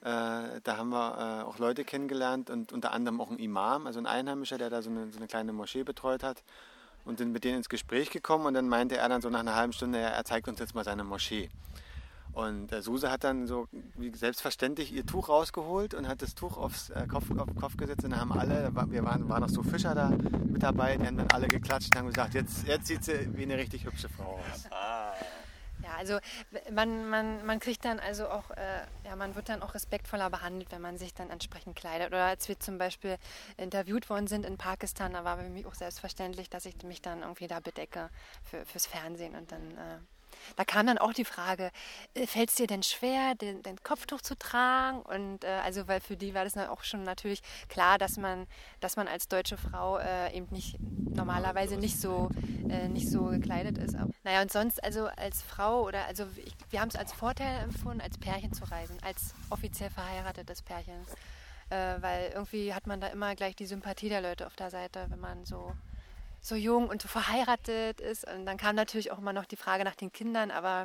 Äh, 0.02 0.60
da 0.62 0.76
haben 0.76 0.90
wir 0.90 1.40
äh, 1.40 1.44
auch 1.44 1.58
Leute 1.58 1.84
kennengelernt 1.84 2.50
und 2.50 2.72
unter 2.72 2.92
anderem 2.92 3.20
auch 3.20 3.30
einen 3.30 3.38
Imam, 3.38 3.86
also 3.86 3.98
ein 3.98 4.06
Einheimischer, 4.06 4.58
der 4.58 4.70
da 4.70 4.82
so 4.82 4.90
eine, 4.90 5.10
so 5.10 5.16
eine 5.16 5.26
kleine 5.26 5.52
Moschee 5.52 5.82
betreut 5.82 6.22
hat 6.22 6.44
und 7.04 7.18
sind 7.18 7.32
mit 7.32 7.44
denen 7.44 7.58
ins 7.58 7.68
Gespräch 7.68 8.10
gekommen 8.10 8.46
und 8.46 8.54
dann 8.54 8.68
meinte 8.68 8.96
er 8.96 9.08
dann 9.08 9.22
so 9.22 9.30
nach 9.30 9.40
einer 9.40 9.54
halben 9.54 9.72
Stunde, 9.72 9.98
er 9.98 10.24
zeigt 10.24 10.48
uns 10.48 10.60
jetzt 10.60 10.74
mal 10.74 10.84
seine 10.84 11.02
Moschee. 11.02 11.48
Und 12.36 12.70
äh, 12.70 12.82
Suse 12.82 13.10
hat 13.10 13.24
dann 13.24 13.46
so 13.46 13.66
wie 13.96 14.14
selbstverständlich 14.14 14.92
ihr 14.92 15.06
Tuch 15.06 15.30
rausgeholt 15.30 15.94
und 15.94 16.06
hat 16.06 16.20
das 16.20 16.34
Tuch 16.34 16.58
aufs 16.58 16.90
äh, 16.90 17.06
Kopf, 17.06 17.30
auf 17.30 17.46
den 17.46 17.56
Kopf 17.56 17.78
gesetzt 17.78 18.04
und 18.04 18.10
dann 18.10 18.20
haben 18.20 18.32
alle, 18.32 18.70
wir 18.90 19.04
waren, 19.04 19.26
waren 19.30 19.40
noch 19.40 19.48
so 19.48 19.62
Fischer 19.62 19.94
da 19.94 20.10
mit 20.10 20.62
dabei, 20.62 20.98
die 20.98 21.06
haben 21.06 21.16
dann 21.16 21.30
alle 21.32 21.48
geklatscht 21.48 21.94
und 21.94 21.98
haben 21.98 22.08
gesagt, 22.08 22.34
jetzt, 22.34 22.66
jetzt 22.66 22.88
sieht 22.88 23.04
sie 23.04 23.34
wie 23.34 23.44
eine 23.44 23.56
richtig 23.56 23.86
hübsche 23.86 24.10
Frau 24.10 24.34
aus. 24.34 24.70
Ah. 24.70 25.14
Ja, 25.82 25.94
also 25.96 26.18
man, 26.70 27.08
man, 27.08 27.46
man 27.46 27.58
kriegt 27.58 27.86
dann 27.86 27.98
also 28.00 28.28
auch, 28.28 28.50
äh, 28.50 28.84
ja, 29.06 29.16
man 29.16 29.34
wird 29.34 29.48
dann 29.48 29.62
auch 29.62 29.74
respektvoller 29.74 30.28
behandelt, 30.28 30.70
wenn 30.72 30.82
man 30.82 30.98
sich 30.98 31.14
dann 31.14 31.30
entsprechend 31.30 31.74
kleidet. 31.74 32.08
Oder 32.08 32.24
als 32.24 32.48
wir 32.48 32.60
zum 32.60 32.76
Beispiel 32.76 33.16
interviewt 33.56 34.10
worden 34.10 34.26
sind 34.26 34.44
in 34.44 34.58
Pakistan, 34.58 35.14
da 35.14 35.24
war 35.24 35.38
für 35.38 35.48
mich 35.48 35.64
auch 35.64 35.74
selbstverständlich, 35.74 36.50
dass 36.50 36.66
ich 36.66 36.82
mich 36.82 37.00
dann 37.00 37.22
irgendwie 37.22 37.46
da 37.46 37.60
bedecke 37.60 38.10
für, 38.42 38.66
fürs 38.66 38.86
Fernsehen 38.86 39.34
und 39.36 39.52
dann 39.52 39.70
äh, 39.70 39.98
da 40.56 40.64
kam 40.64 40.86
dann 40.86 40.98
auch 40.98 41.12
die 41.12 41.24
Frage, 41.24 41.70
äh, 42.14 42.26
fällt 42.26 42.50
es 42.50 42.56
dir 42.56 42.66
denn 42.66 42.82
schwer, 42.82 43.34
den, 43.34 43.62
den, 43.62 43.82
Kopftuch 43.82 44.20
zu 44.20 44.36
tragen? 44.36 45.02
Und 45.02 45.44
äh, 45.44 45.48
also, 45.64 45.88
weil 45.88 46.00
für 46.00 46.16
die 46.16 46.34
war 46.34 46.44
das 46.44 46.54
dann 46.54 46.68
auch 46.68 46.84
schon 46.84 47.02
natürlich 47.02 47.42
klar, 47.68 47.98
dass 47.98 48.16
man, 48.16 48.46
dass 48.80 48.96
man 48.96 49.08
als 49.08 49.28
deutsche 49.28 49.56
Frau 49.56 49.98
äh, 49.98 50.34
eben 50.36 50.46
nicht 50.50 50.76
normalerweise 50.80 51.76
nicht 51.76 52.00
so, 52.00 52.30
äh, 52.68 52.88
nicht 52.88 53.10
so 53.10 53.24
gekleidet 53.24 53.78
ist. 53.78 53.94
Aber, 53.94 54.10
naja, 54.24 54.42
und 54.42 54.52
sonst, 54.52 54.82
also 54.82 55.06
als 55.06 55.42
Frau 55.42 55.84
oder 55.84 56.06
also 56.06 56.26
ich, 56.36 56.54
wir 56.70 56.80
haben 56.80 56.88
es 56.88 56.96
als 56.96 57.12
Vorteil 57.12 57.64
empfunden, 57.64 58.00
als 58.00 58.18
Pärchen 58.18 58.52
zu 58.52 58.64
reisen, 58.64 58.98
als 59.02 59.34
offiziell 59.50 59.90
verheiratetes 59.90 60.62
Pärchen. 60.62 61.06
Äh, 61.68 62.00
weil 62.00 62.30
irgendwie 62.32 62.74
hat 62.74 62.86
man 62.86 63.00
da 63.00 63.08
immer 63.08 63.34
gleich 63.34 63.56
die 63.56 63.66
Sympathie 63.66 64.08
der 64.08 64.20
Leute 64.20 64.46
auf 64.46 64.54
der 64.54 64.70
Seite, 64.70 65.06
wenn 65.08 65.18
man 65.18 65.44
so 65.44 65.72
so 66.46 66.54
jung 66.54 66.88
und 66.88 67.02
so 67.02 67.08
verheiratet 67.08 68.00
ist. 68.00 68.26
Und 68.26 68.46
dann 68.46 68.56
kam 68.56 68.76
natürlich 68.76 69.10
auch 69.10 69.18
immer 69.18 69.32
noch 69.32 69.46
die 69.46 69.56
Frage 69.56 69.84
nach 69.84 69.96
den 69.96 70.12
Kindern, 70.12 70.50
aber 70.50 70.84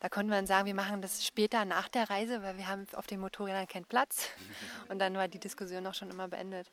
da 0.00 0.08
konnte 0.08 0.30
man 0.30 0.46
sagen, 0.46 0.66
wir 0.66 0.74
machen 0.74 1.02
das 1.02 1.24
später 1.24 1.64
nach 1.64 1.88
der 1.88 2.08
Reise, 2.10 2.42
weil 2.42 2.56
wir 2.58 2.68
haben 2.68 2.86
auf 2.94 3.06
den 3.06 3.20
Motorrädern 3.20 3.66
keinen 3.66 3.84
Platz. 3.84 4.28
Und 4.88 4.98
dann 4.98 5.14
war 5.14 5.28
die 5.28 5.38
Diskussion 5.38 5.86
auch 5.86 5.94
schon 5.94 6.10
immer 6.10 6.28
beendet. 6.28 6.68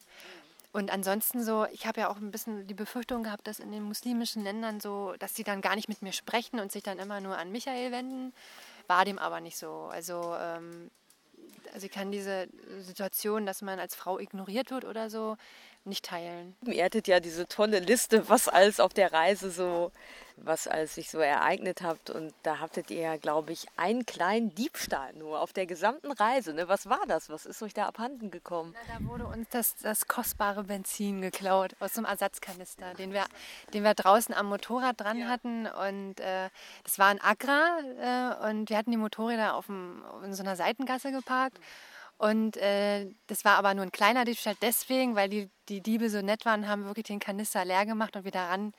Und 0.71 0.91
ansonsten 0.91 1.43
so, 1.43 1.65
ich 1.71 1.85
habe 1.85 2.01
ja 2.01 2.09
auch 2.09 2.17
ein 2.17 2.31
bisschen 2.31 2.65
die 2.65 2.73
Befürchtung 2.73 3.23
gehabt, 3.23 3.45
dass 3.45 3.59
in 3.59 3.71
den 3.71 3.83
muslimischen 3.83 4.43
Ländern 4.43 4.79
so, 4.79 5.13
dass 5.19 5.35
sie 5.35 5.43
dann 5.43 5.61
gar 5.61 5.75
nicht 5.75 5.87
mit 5.87 6.01
mir 6.01 6.13
sprechen 6.13 6.59
und 6.59 6.71
sich 6.71 6.81
dann 6.81 6.97
immer 6.97 7.21
nur 7.21 7.37
an 7.37 7.51
Michael 7.51 7.91
wenden. 7.91 8.33
War 8.87 9.05
dem 9.05 9.19
aber 9.19 9.39
nicht 9.39 9.57
so. 9.57 9.89
Also, 9.91 10.35
ähm, 10.35 10.89
also 11.73 11.85
ich 11.85 11.91
kann 11.91 12.11
diese 12.11 12.47
Situation, 12.79 13.45
dass 13.45 13.61
man 13.61 13.79
als 13.79 13.95
Frau 13.95 14.19
ignoriert 14.19 14.71
wird 14.71 14.83
oder 14.83 15.09
so, 15.09 15.37
nicht 15.85 16.05
teilen. 16.05 16.55
Ihr 16.65 16.85
hattet 16.85 17.07
ja 17.07 17.19
diese 17.19 17.47
tolle 17.47 17.79
Liste, 17.79 18.29
was 18.29 18.47
alles 18.47 18.79
auf 18.79 18.93
der 18.93 19.11
Reise 19.11 19.51
so, 19.51 19.91
was 20.37 20.67
alles 20.67 20.95
sich 20.95 21.09
so 21.09 21.19
ereignet 21.19 21.81
habt. 21.81 22.09
Und 22.09 22.33
da 22.43 22.59
hattet 22.59 22.89
ihr 22.91 23.01
ja, 23.01 23.17
glaube 23.17 23.51
ich, 23.51 23.67
einen 23.77 24.05
kleinen 24.05 24.53
Diebstahl 24.55 25.13
nur 25.13 25.41
auf 25.41 25.53
der 25.53 25.65
gesamten 25.65 26.11
Reise. 26.11 26.53
Ne? 26.53 26.67
Was 26.67 26.89
war 26.89 27.01
das? 27.07 27.29
Was 27.29 27.45
ist 27.45 27.61
euch 27.61 27.73
da 27.73 27.85
abhanden 27.85 28.31
gekommen? 28.31 28.73
Na, 28.87 28.97
da 28.97 29.05
wurde 29.05 29.25
uns 29.25 29.47
das, 29.49 29.75
das 29.75 30.07
kostbare 30.07 30.63
Benzin 30.63 31.21
geklaut 31.21 31.75
aus 31.79 31.97
einem 31.97 32.05
Ersatzkanister, 32.05 32.93
den 32.93 33.13
wir, 33.13 33.25
den 33.73 33.83
wir 33.83 33.93
draußen 33.93 34.33
am 34.33 34.47
Motorrad 34.47 34.99
dran 34.99 35.19
ja. 35.19 35.27
hatten. 35.27 35.67
Und 35.67 36.19
äh, 36.19 36.49
das 36.83 36.97
war 36.99 37.07
ein 37.07 37.21
Agra 37.21 37.79
äh, 38.39 38.49
und 38.49 38.69
wir 38.69 38.77
hatten 38.77 38.91
die 38.91 38.97
Motorräder 38.97 39.55
auf, 39.55 39.67
dem, 39.67 40.03
in 40.23 40.33
so 40.33 40.43
einer 40.43 40.55
Seitengasse 40.55 41.11
geparkt. 41.11 41.59
Und 42.17 42.58
äh, 42.58 43.10
das 43.27 43.43
war 43.43 43.58
aber 43.58 43.74
nur 43.74 43.84
ein 43.84 43.91
kleiner 43.91 44.24
Diebstahl 44.24 44.55
deswegen, 44.62 45.15
weil 45.15 45.29
die, 45.29 45.50
die 45.67 45.82
Diebe 45.82 46.10
so 46.10 46.22
nett 46.22 46.46
waren, 46.46 46.67
haben 46.67 46.86
wirklich 46.86 47.08
den 47.08 47.20
Kanister 47.20 47.65
leer 47.65 47.86
gemacht 47.86 48.15
und 48.15 48.24
wieder 48.24 48.41
ran, 48.41 48.74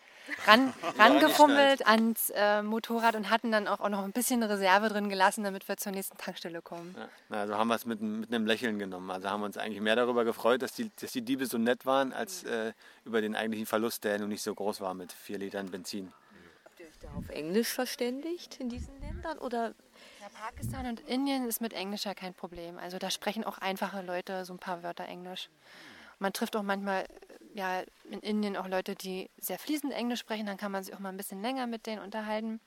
ran, 0.47 0.73
rangefummelt 0.99 1.87
ans 1.87 2.31
äh, 2.31 2.63
Motorrad 2.63 3.17
und 3.17 3.29
hatten 3.31 3.53
dann 3.53 3.69
auch, 3.69 3.81
auch 3.81 3.89
noch 3.91 4.03
ein 4.05 4.13
bisschen 4.13 4.43
Reserve 4.43 4.89
drin 4.89 5.09
gelassen, 5.09 5.45
damit 5.45 5.69
wir 5.69 5.77
zur 5.77 5.93
nächsten 5.93 6.17
Tankstelle 6.17 6.63
kommen. 6.63 6.95
Ja, 7.31 7.41
also 7.41 7.59
haben 7.59 7.69
wir 7.69 7.75
es 7.75 7.85
mit, 7.85 8.01
mit 8.01 8.33
einem 8.33 8.47
Lächeln 8.47 8.79
genommen. 8.79 9.11
Also 9.11 9.29
haben 9.29 9.41
wir 9.41 9.47
uns 9.47 9.59
eigentlich 9.59 9.83
mehr 9.83 9.97
darüber 9.97 10.25
gefreut, 10.25 10.63
dass 10.63 10.73
die, 10.73 10.91
dass 11.01 11.13
die 11.13 11.23
Diebe 11.23 11.45
so 11.47 11.59
nett 11.59 11.85
waren, 11.85 12.13
als 12.13 12.45
äh, 12.45 12.73
über 13.05 13.21
den 13.21 13.37
eigentlichen 13.37 13.67
Verlust, 13.67 14.05
der 14.05 14.19
nun 14.19 14.29
nicht 14.29 14.43
so 14.43 14.55
groß 14.55 14.81
war 14.81 14.95
mit 14.95 15.13
vier 15.13 15.39
Litern 15.39 15.71
Benzin. 15.71 16.13
Habt 16.65 16.81
ihr 16.81 16.87
euch 16.87 16.99
da 16.99 17.09
auf 17.17 17.29
Englisch 17.29 17.69
verständigt 17.69 18.59
in 18.59 18.71
diesen 18.71 18.99
Ländern 19.01 19.39
oder 19.39 19.75
ja, 20.25 20.31
Pakistan 20.31 20.87
und 20.87 21.01
Indien 21.01 21.47
ist 21.47 21.61
mit 21.61 21.75
Englisch 21.75 22.05
ja 22.07 22.15
kein 22.15 22.33
Problem. 22.33 22.79
Also 22.79 22.99
da 22.99 23.11
sprechen 23.11 23.45
auch 23.45 23.59
einfache 23.59 24.01
Leute 24.01 24.45
so 24.45 24.55
ein 24.55 24.59
paar 24.59 24.83
Wörter 24.83 25.05
Englisch. 25.05 25.51
Man 26.19 26.33
trifft 26.33 26.57
auch 26.57 26.63
manchmal 26.63 27.03
äh, 27.03 27.07
ja, 27.55 27.83
in 28.11 28.21
Indien 28.21 28.57
auch 28.57 28.67
Leute, 28.67 28.95
die 28.95 29.31
sehr 29.39 29.59
fließend 29.59 29.93
Englisch 29.93 30.21
sprechen. 30.21 30.47
Dann 30.47 30.57
kann 30.57 30.73
man 30.73 30.83
sich 30.83 30.95
auch 30.95 30.99
mal 30.99 31.11
ein 31.11 31.17
bisschen 31.17 31.43
länger 31.43 31.67
mit 31.67 31.87
denen 31.87 32.03
unterhalten. 32.03 32.61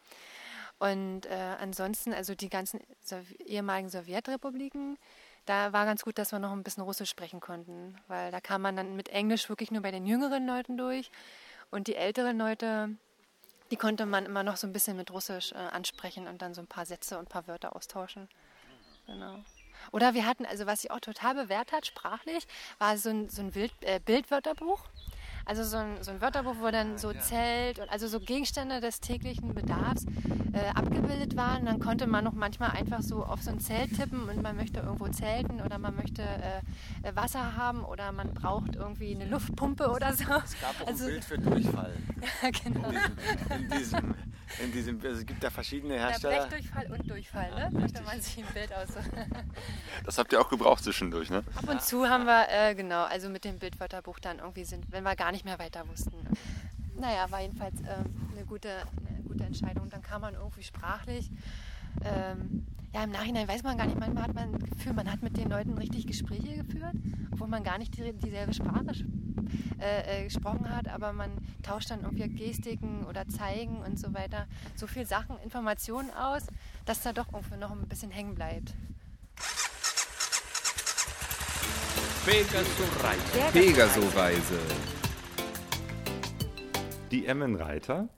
Und 0.78 1.26
äh, 1.26 1.56
ansonsten, 1.60 2.14
also 2.14 2.36
die 2.36 2.50
ganzen 2.50 2.80
ehemaligen 3.40 3.90
Sowjetrepubliken, 3.90 5.00
da 5.46 5.74
war 5.74 5.86
ganz 5.86 6.04
gut, 6.04 6.20
dass 6.20 6.32
wir 6.32 6.40
noch 6.40 6.52
ein 6.52 6.64
bisschen 6.64 6.84
Russisch 6.84 7.10
sprechen 7.10 7.40
konnten, 7.40 7.96
weil 8.08 8.32
da 8.32 8.40
kam 8.40 8.62
man 8.62 8.76
dann 8.76 8.96
mit 8.96 9.10
Englisch 9.10 9.50
wirklich 9.50 9.72
nur 9.72 9.82
bei 9.82 9.92
den 9.92 10.06
jüngeren 10.06 10.46
Leuten 10.46 10.78
durch. 10.78 11.10
Und 11.72 11.88
die 11.88 11.96
älteren 11.96 12.38
Leute, 12.38 12.96
die 13.72 13.76
konnte 13.76 14.06
man 14.06 14.26
immer 14.26 14.44
noch 14.44 14.58
so 14.58 14.68
ein 14.68 14.74
bisschen 14.74 14.98
mit 14.98 15.12
Russisch 15.12 15.52
äh, 15.52 15.56
ansprechen 15.56 16.28
und 16.28 16.42
dann 16.42 16.54
so 16.54 16.62
ein 16.62 16.68
paar 16.68 16.86
Sätze 16.86 17.18
und 17.18 17.26
ein 17.26 17.30
paar 17.30 17.48
Wörter 17.48 17.76
austauschen. 17.76 18.28
Genau. 19.06 19.40
Oder 19.92 20.14
wir 20.14 20.26
hatten, 20.26 20.46
also 20.46 20.66
was 20.66 20.82
sich 20.82 20.92
auch 20.92 21.00
total 21.00 21.36
bewährt 21.36 21.72
hat, 21.72 21.86
sprachlich, 21.86 22.48
war 22.80 22.98
so 22.98 23.10
ein, 23.10 23.30
so 23.30 23.42
ein 23.42 23.52
Bild, 23.52 23.72
äh, 23.82 24.00
Bildwörterbuch. 24.00 24.82
Also 25.48 25.64
so 25.64 25.78
ein, 25.78 26.04
so 26.04 26.12
ein 26.12 26.22
Wörterbuch, 26.22 26.56
wo 26.60 26.70
dann 26.72 26.98
so 26.98 27.14
Zelt 27.14 27.80
und 27.80 27.90
also 27.90 28.08
so 28.08 28.20
Gegenstände 28.20 28.82
des 28.82 29.00
täglichen 29.00 29.54
Bedarfs 29.54 30.06
äh, 30.52 30.68
abgebildet 30.76 31.38
waren. 31.38 31.66
Dann 31.66 31.80
konnte 31.80 32.06
man 32.06 32.26
noch 32.26 32.34
manchmal 32.34 32.72
einfach 32.72 33.02
so 33.02 33.24
auf 33.24 33.42
so 33.42 33.52
ein 33.52 33.60
Zelt 33.60 33.96
tippen 33.96 34.28
und 34.28 34.42
man 34.42 34.58
möchte 34.58 34.82
irgendwo 34.82 35.08
zelten 35.08 35.62
oder 35.62 35.78
man 35.78 35.96
möchte 35.96 36.22
äh, 36.22 37.16
Wasser 37.16 37.56
haben 37.56 37.84
oder 37.86 38.12
man 38.12 38.34
braucht 38.34 38.76
irgendwie 38.76 39.16
eine 39.16 39.26
Luftpumpe 39.26 39.90
oder 39.90 40.14
so. 40.14 40.24
Es 40.24 40.60
gab 40.60 40.82
auch 40.82 40.88
also, 40.88 41.06
ein 41.06 41.12
Bild 41.12 41.26
für 41.26 41.38
Durchfall. 41.38 41.94
ja, 42.42 42.50
genau. 42.50 42.90
In 42.90 43.70
diesem, 43.70 43.70
in 43.70 43.78
diesem, 43.78 44.16
in 44.64 44.72
diesem 44.72 45.02
also 45.02 45.20
es 45.20 45.26
gibt 45.26 45.44
da 45.44 45.50
verschiedene 45.50 45.96
Hersteller. 45.96 46.36
Ja, 46.36 46.46
Blechdurchfall 46.46 46.92
und 46.92 47.10
Durchfall, 47.10 47.50
ne? 47.56 47.80
Möchte 47.80 48.02
man 48.02 48.20
sich 48.22 48.38
ein 48.38 48.54
Bild 48.54 48.74
aus. 48.74 48.88
das 50.06 50.18
habt 50.18 50.32
ihr 50.34 50.42
auch 50.42 50.50
gebraucht 50.50 50.84
zwischendurch, 50.84 51.30
ne? 51.30 51.44
Ab 51.56 51.70
und 51.70 51.82
zu 51.82 52.08
haben 52.08 52.26
wir, 52.26 52.48
äh, 52.50 52.76
genau, 52.76 53.04
also 53.04 53.30
mit 53.30 53.46
dem 53.46 53.60
Bildwörterbuch 53.60 54.20
dann 54.20 54.40
irgendwie 54.40 54.66
sind, 54.66 54.92
wenn 54.92 55.04
wir 55.04 55.16
gar 55.16 55.32
nicht 55.32 55.37
mehr 55.46 55.60
weiter 55.60 55.88
wussten. 55.88 56.16
Naja, 57.00 57.30
war 57.30 57.42
jedenfalls 57.42 57.80
äh, 57.82 58.04
eine, 58.34 58.46
gute, 58.46 58.70
eine 59.08 59.24
gute 59.24 59.44
Entscheidung. 59.44 59.90
Dann 59.90 60.02
kam 60.02 60.22
man 60.22 60.34
irgendwie 60.34 60.64
sprachlich. 60.64 61.30
Ähm, 62.04 62.66
ja, 62.94 63.04
im 63.04 63.12
Nachhinein 63.12 63.48
weiß 63.48 63.64
man 63.64 63.78
gar 63.78 63.86
nicht, 63.86 64.00
manchmal 64.00 64.24
hat 64.24 64.34
man 64.34 64.54
das 64.54 64.70
Gefühl, 64.70 64.94
man 64.94 65.12
hat 65.12 65.22
mit 65.22 65.38
den 65.38 65.50
Leuten 65.50 65.78
richtig 65.78 66.08
Gespräche 66.08 66.64
geführt, 66.64 66.96
obwohl 67.32 67.48
man 67.48 67.64
gar 67.64 67.78
nicht 67.78 67.96
die, 67.98 68.14
dieselbe 68.14 68.54
Sprache 68.54 68.86
äh, 69.80 70.22
äh, 70.22 70.24
gesprochen 70.24 70.74
hat, 70.74 70.88
aber 70.88 71.14
man 71.14 71.32
tauscht 71.64 71.92
dann 71.92 72.02
irgendwie 72.02 72.28
Gestiken 72.30 73.06
oder 73.06 73.28
Zeigen 73.28 73.78
und 73.82 74.00
so 74.00 74.14
weiter, 74.14 74.48
so 74.76 74.88
viel 74.88 75.06
Sachen, 75.06 75.38
Informationen 75.44 76.10
aus, 76.12 76.48
dass 76.86 77.02
da 77.02 77.14
doch 77.14 77.28
irgendwie 77.32 77.58
noch 77.58 77.72
ein 77.72 77.88
bisschen 77.88 78.12
hängen 78.12 78.36
bleibt. 78.36 78.74
Pegaso-Reise. 82.26 83.52
Pegaso-Reise. 83.54 84.97
Die 87.12 87.26
Emmenreiter 87.26 88.10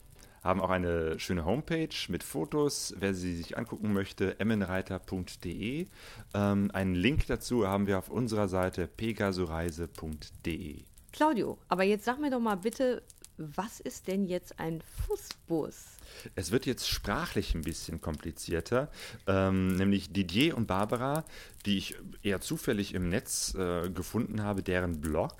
haben 0.44 0.62
auch 0.62 0.72
eine 0.72 1.20
schöne 1.20 1.46
Homepage 1.46 1.90
mit 2.08 2.24
Fotos, 2.24 2.96
wer 2.98 3.14
sie 3.14 3.36
sich 3.36 3.56
angucken 3.56 3.94
möchte, 3.94 4.40
emmenreiter.de. 4.40 5.88
Ähm, 6.34 6.72
einen 6.74 6.96
Link 6.96 7.28
dazu 7.28 7.68
haben 7.68 7.86
wir 7.86 8.00
auf 8.00 8.10
unserer 8.10 8.48
Seite 8.48 8.88
pegasoreise.de. 8.88 10.84
Claudio, 11.12 11.60
aber 11.68 11.84
jetzt 11.84 12.06
sag 12.06 12.20
mir 12.20 12.32
doch 12.32 12.40
mal 12.40 12.56
bitte, 12.56 13.04
was 13.38 13.80
ist 13.80 14.08
denn 14.08 14.26
jetzt 14.26 14.60
ein 14.60 14.82
Fußbus? 15.06 15.86
Es 16.34 16.52
wird 16.52 16.66
jetzt 16.66 16.90
sprachlich 16.90 17.54
ein 17.54 17.62
bisschen 17.62 18.02
komplizierter. 18.02 18.90
Ähm, 19.28 19.76
nämlich 19.76 20.12
Didier 20.12 20.58
und 20.58 20.66
Barbara, 20.66 21.26
die 21.66 21.78
ich 21.78 21.96
eher 22.24 22.42
zufällig 22.42 22.96
im 22.96 23.08
Netz 23.08 23.54
äh, 23.54 23.90
gefunden 23.90 24.42
habe, 24.42 24.64
deren 24.64 25.00
Blog, 25.00 25.38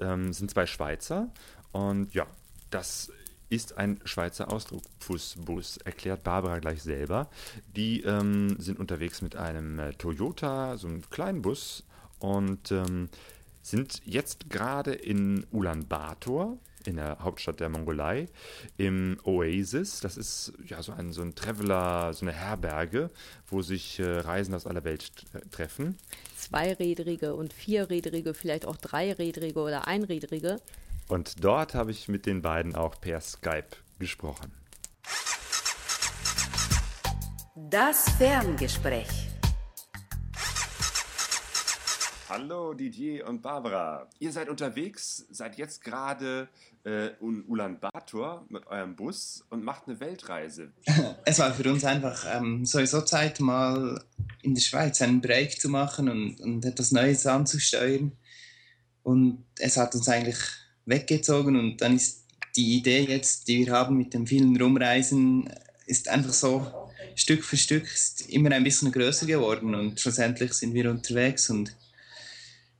ähm, 0.00 0.32
sind 0.32 0.50
zwei 0.50 0.66
Schweizer. 0.66 1.32
Und 1.72 2.12
ja, 2.14 2.26
das 2.70 3.10
ist 3.50 3.76
ein 3.76 4.00
Schweizer 4.04 4.52
Ausdruck, 4.52 4.82
Fußbus, 5.00 5.78
erklärt 5.78 6.22
Barbara 6.22 6.60
gleich 6.60 6.82
selber. 6.82 7.28
Die 7.76 8.02
ähm, 8.02 8.56
sind 8.60 8.78
unterwegs 8.78 9.22
mit 9.22 9.36
einem 9.36 9.78
äh, 9.78 9.92
Toyota, 9.94 10.76
so 10.76 10.86
einem 10.86 11.02
kleinen 11.10 11.42
Bus 11.42 11.84
und 12.20 12.70
ähm, 12.70 13.08
sind 13.62 14.00
jetzt 14.06 14.48
gerade 14.48 14.92
in 14.92 15.44
Ulaanbaatar, 15.50 16.56
in 16.86 16.96
der 16.96 17.18
Hauptstadt 17.20 17.60
der 17.60 17.68
Mongolei, 17.68 18.28
im 18.78 19.18
Oasis. 19.24 20.00
Das 20.00 20.16
ist 20.16 20.52
ja 20.66 20.82
so 20.82 20.92
ein, 20.92 21.12
so 21.12 21.20
ein 21.20 21.34
Traveler, 21.34 22.14
so 22.14 22.24
eine 22.24 22.32
Herberge, 22.32 23.10
wo 23.48 23.62
sich 23.62 23.98
äh, 23.98 24.20
Reisende 24.20 24.56
aus 24.56 24.66
aller 24.66 24.84
Welt 24.84 25.10
treffen. 25.50 25.98
Zweirädrige 26.36 27.34
und 27.34 27.52
vierrädrige, 27.52 28.32
vielleicht 28.32 28.64
auch 28.64 28.76
dreirädrige 28.76 29.58
oder 29.58 29.88
einrädrige. 29.88 30.60
Und 31.10 31.42
dort 31.42 31.74
habe 31.74 31.90
ich 31.90 32.06
mit 32.06 32.24
den 32.24 32.40
beiden 32.40 32.76
auch 32.76 33.00
per 33.00 33.20
Skype 33.20 33.66
gesprochen. 33.98 34.52
Das 37.56 38.08
Ferngespräch. 38.10 39.28
Hallo 42.28 42.74
Didier 42.74 43.26
und 43.26 43.42
Barbara. 43.42 44.08
Ihr 44.20 44.30
seid 44.30 44.48
unterwegs, 44.48 45.26
seid 45.32 45.58
jetzt 45.58 45.82
gerade 45.82 46.48
äh, 46.84 47.08
in 47.20 47.44
Ulaanbaatar 47.48 48.46
mit 48.48 48.68
eurem 48.68 48.94
Bus 48.94 49.44
und 49.50 49.64
macht 49.64 49.88
eine 49.88 49.98
Weltreise. 49.98 50.70
Es 51.24 51.40
war 51.40 51.52
für 51.52 51.68
uns 51.72 51.84
einfach 51.84 52.24
ähm, 52.32 52.64
sowieso 52.64 53.00
Zeit, 53.00 53.40
mal 53.40 54.00
in 54.42 54.54
der 54.54 54.62
Schweiz 54.62 55.02
einen 55.02 55.20
Break 55.20 55.60
zu 55.60 55.70
machen 55.70 56.08
und, 56.08 56.40
und 56.40 56.64
etwas 56.64 56.92
Neues 56.92 57.26
anzusteuern. 57.26 58.12
Und 59.02 59.44
es 59.58 59.76
hat 59.76 59.96
uns 59.96 60.08
eigentlich 60.08 60.38
weggezogen 60.86 61.56
und 61.56 61.80
dann 61.80 61.96
ist 61.96 62.24
die 62.56 62.76
Idee 62.76 63.04
jetzt, 63.04 63.48
die 63.48 63.66
wir 63.66 63.72
haben 63.72 63.96
mit 63.96 64.14
dem 64.14 64.26
vielen 64.26 64.60
Rumreisen, 64.60 65.48
ist 65.86 66.08
einfach 66.08 66.32
so 66.32 66.90
Stück 67.14 67.44
für 67.44 67.56
Stück 67.56 67.86
immer 68.28 68.50
ein 68.52 68.64
bisschen 68.64 68.92
größer 68.92 69.26
geworden 69.26 69.74
und 69.74 70.00
schlussendlich 70.00 70.52
sind 70.52 70.74
wir 70.74 70.90
unterwegs 70.90 71.50
und 71.50 71.76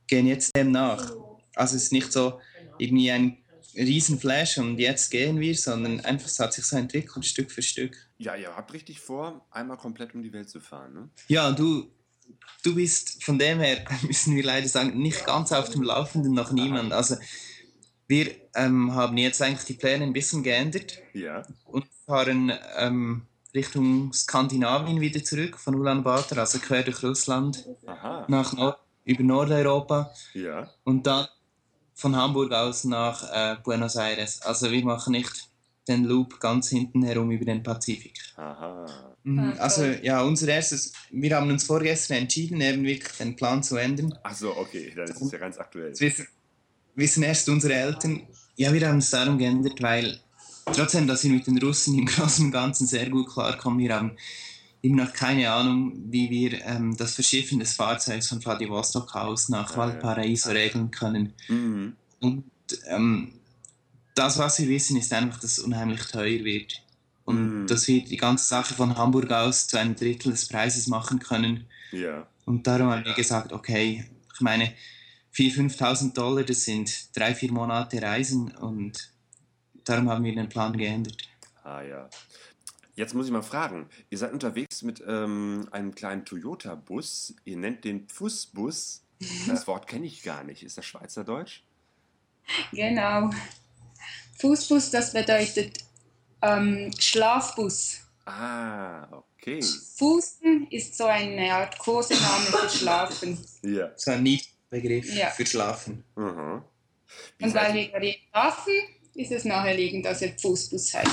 gehen 0.07 0.27
jetzt 0.27 0.55
dem 0.55 0.71
nach. 0.71 1.13
Also 1.55 1.75
es 1.75 1.83
ist 1.83 1.91
nicht 1.91 2.11
so 2.11 2.39
irgendwie 2.77 3.11
ein 3.11 3.37
Riesenflash 3.75 4.57
und 4.57 4.79
jetzt 4.79 5.09
gehen 5.11 5.39
wir, 5.39 5.55
sondern 5.55 6.01
einfach 6.01 6.27
es 6.27 6.39
hat 6.39 6.53
sich 6.53 6.65
so 6.65 6.75
entwickelt, 6.75 7.25
Stück 7.25 7.51
für 7.51 7.61
Stück. 7.61 7.95
Ja, 8.17 8.35
ihr 8.35 8.55
habt 8.55 8.73
richtig 8.73 8.99
vor, 8.99 9.45
einmal 9.51 9.77
komplett 9.77 10.13
um 10.13 10.21
die 10.21 10.33
Welt 10.33 10.49
zu 10.49 10.59
fahren, 10.59 10.93
ne? 10.93 11.09
Ja, 11.27 11.51
du, 11.51 11.89
du 12.63 12.75
bist 12.75 13.23
von 13.23 13.39
dem 13.39 13.59
her, 13.59 13.85
müssen 14.01 14.35
wir 14.35 14.43
leider 14.43 14.67
sagen, 14.67 15.01
nicht 15.01 15.25
ganz 15.25 15.51
auf 15.51 15.69
dem 15.69 15.83
Laufenden, 15.83 16.33
noch 16.33 16.51
niemand. 16.51 16.91
Also 16.93 17.15
wir 18.11 18.27
ähm, 18.55 18.93
haben 18.93 19.17
jetzt 19.17 19.41
eigentlich 19.41 19.65
die 19.65 19.73
Pläne 19.81 20.03
ein 20.03 20.13
bisschen 20.13 20.43
geändert 20.43 20.99
Ja. 21.13 21.43
und 21.65 21.85
fahren 22.05 22.51
ähm, 22.77 23.23
Richtung 23.55 24.11
Skandinavien 24.13 24.99
wieder 25.01 25.23
zurück, 25.23 25.57
von 25.57 25.75
Ulaanbaatar, 25.75 26.37
also 26.39 26.59
quer 26.59 26.83
durch 26.83 27.01
Russland 27.03 27.65
Aha. 27.85 28.25
nach 28.27 28.53
Nord 28.53 28.77
über 29.05 29.23
Nordeuropa 29.23 30.11
Ja. 30.33 30.69
und 30.83 31.07
dann 31.07 31.27
von 31.93 32.15
Hamburg 32.15 32.51
aus 32.51 32.83
nach 32.83 33.17
äh, 33.31 33.55
Buenos 33.63 33.95
Aires. 33.95 34.41
Also 34.41 34.71
wir 34.71 34.83
machen 34.83 35.11
nicht 35.13 35.49
den 35.87 36.03
Loop 36.05 36.39
ganz 36.39 36.69
hinten 36.69 37.03
herum 37.03 37.31
über 37.31 37.45
den 37.45 37.63
Pazifik. 37.63 38.19
Aha. 38.35 38.85
Mhm, 39.23 39.53
Also 39.57 39.83
ja, 39.83 40.21
unser 40.23 40.47
erstes, 40.49 40.93
wir 41.11 41.35
haben 41.35 41.49
uns 41.49 41.63
vorgestern 41.63 42.17
entschieden, 42.17 42.59
eben 42.61 42.83
wirklich 42.83 43.17
den 43.17 43.35
Plan 43.35 43.61
zu 43.63 43.77
ändern. 43.77 44.13
Ach 44.23 44.35
so, 44.35 44.55
okay, 44.57 44.91
dann 44.95 45.05
ist 45.09 45.21
es 45.21 45.31
ja 45.31 45.37
ganz 45.39 45.57
aktuell. 45.57 45.89
Jetzt 45.89 46.01
wissen, 46.01 46.27
wissen 46.95 47.23
erst 47.23 47.49
unsere 47.49 47.73
Eltern, 47.73 48.21
ja, 48.55 48.73
wir 48.73 48.87
haben 48.87 48.99
es 48.99 49.09
darum 49.09 49.37
geändert, 49.37 49.81
weil 49.81 50.19
trotzdem, 50.65 51.07
dass 51.07 51.23
wir 51.23 51.31
mit 51.31 51.47
den 51.47 51.57
Russen 51.57 51.97
im 51.97 52.05
Großen 52.13 52.45
und 52.45 52.51
Ganzen 52.51 52.87
sehr 52.87 53.09
gut 53.09 53.29
klarkommen, 53.31 53.79
wir 53.79 53.95
haben 53.95 54.11
immer 54.81 55.05
noch 55.05 55.13
keine 55.13 55.51
Ahnung, 55.51 55.93
wie 56.09 56.29
wir 56.29 56.65
ähm, 56.65 56.95
das 56.97 57.13
Verschiffen 57.15 57.59
des 57.59 57.73
Fahrzeugs 57.73 58.27
von 58.27 58.41
Vladivostok 58.41 59.15
aus 59.15 59.49
nach 59.49 59.73
Ah. 59.73 59.77
Valparaiso 59.77 60.51
regeln 60.51 60.89
können. 60.91 61.33
Mhm. 61.47 61.95
Und 62.19 62.43
ähm, 62.87 63.33
das, 64.15 64.37
was 64.37 64.59
wir 64.59 64.67
wissen, 64.67 64.97
ist 64.97 65.13
einfach, 65.13 65.39
dass 65.39 65.53
es 65.57 65.59
unheimlich 65.59 66.01
teuer 66.05 66.43
wird. 66.43 66.81
Und 67.23 67.63
Mm. 67.63 67.67
dass 67.67 67.87
wir 67.87 68.03
die 68.03 68.17
ganze 68.17 68.45
Sache 68.45 68.73
von 68.73 68.97
Hamburg 68.97 69.31
aus 69.31 69.67
zu 69.67 69.77
einem 69.77 69.95
Drittel 69.95 70.31
des 70.31 70.47
Preises 70.47 70.87
machen 70.87 71.19
können. 71.19 71.65
Ja. 71.91 72.27
Und 72.45 72.65
darum 72.65 72.89
haben 72.89 73.05
wir 73.05 73.13
gesagt, 73.13 73.53
okay, 73.53 74.05
ich 74.33 74.41
meine, 74.41 74.73
4.000, 75.33 75.77
5.000 75.77 76.13
Dollar, 76.13 76.43
das 76.43 76.63
sind 76.63 77.15
drei, 77.15 77.33
vier 77.33 77.51
Monate 77.51 78.01
Reisen 78.01 78.51
und 78.51 79.13
darum 79.85 80.09
haben 80.09 80.23
wir 80.23 80.35
den 80.35 80.49
Plan 80.49 80.77
geändert. 80.77 81.29
Ah 81.63 81.81
ja. 81.81 82.09
Jetzt 82.95 83.13
muss 83.13 83.27
ich 83.27 83.31
mal 83.31 83.41
fragen, 83.41 83.89
ihr 84.09 84.17
seid 84.17 84.33
unterwegs 84.33 84.81
mit 84.81 85.01
ähm, 85.07 85.67
einem 85.71 85.95
kleinen 85.95 86.25
Toyota-Bus, 86.25 87.35
ihr 87.45 87.57
nennt 87.57 87.85
den 87.85 88.07
Pfussbus. 88.07 89.03
Das 89.47 89.67
Wort 89.67 89.87
kenne 89.87 90.07
ich 90.07 90.23
gar 90.23 90.43
nicht. 90.43 90.63
Ist 90.63 90.77
das 90.77 90.85
Schweizerdeutsch? 90.85 91.61
Genau. 92.71 93.29
Fußbus, 94.39 94.91
das 94.91 95.13
bedeutet 95.13 95.79
ähm, 96.41 96.91
Schlafbus. 96.97 98.01
Ah, 98.25 99.07
okay. 99.11 99.61
Fußen 99.61 100.67
ist 100.69 100.97
so 100.97 101.05
eine 101.05 101.53
Art 101.53 101.77
Kosename 101.79 102.45
für 102.45 102.69
Schlafen. 102.69 103.37
Ja. 103.61 103.91
So 103.95 104.11
ein 104.11 104.23
Niedbegriff 104.71 105.13
Ja. 105.15 105.29
für 105.29 105.45
Schlafen. 105.45 106.03
Mhm. 106.15 106.61
Wie 107.37 107.45
Und 107.45 107.53
weil 107.53 107.65
seid, 107.67 107.73
wir 107.75 107.87
gerade 107.89 108.15
schlafen, 108.29 108.73
ist 109.15 109.31
es 109.31 109.45
naheliegend, 109.45 110.05
dass 110.05 110.21
er 110.21 110.37
Fußbus 110.39 110.93
heißt. 110.93 111.11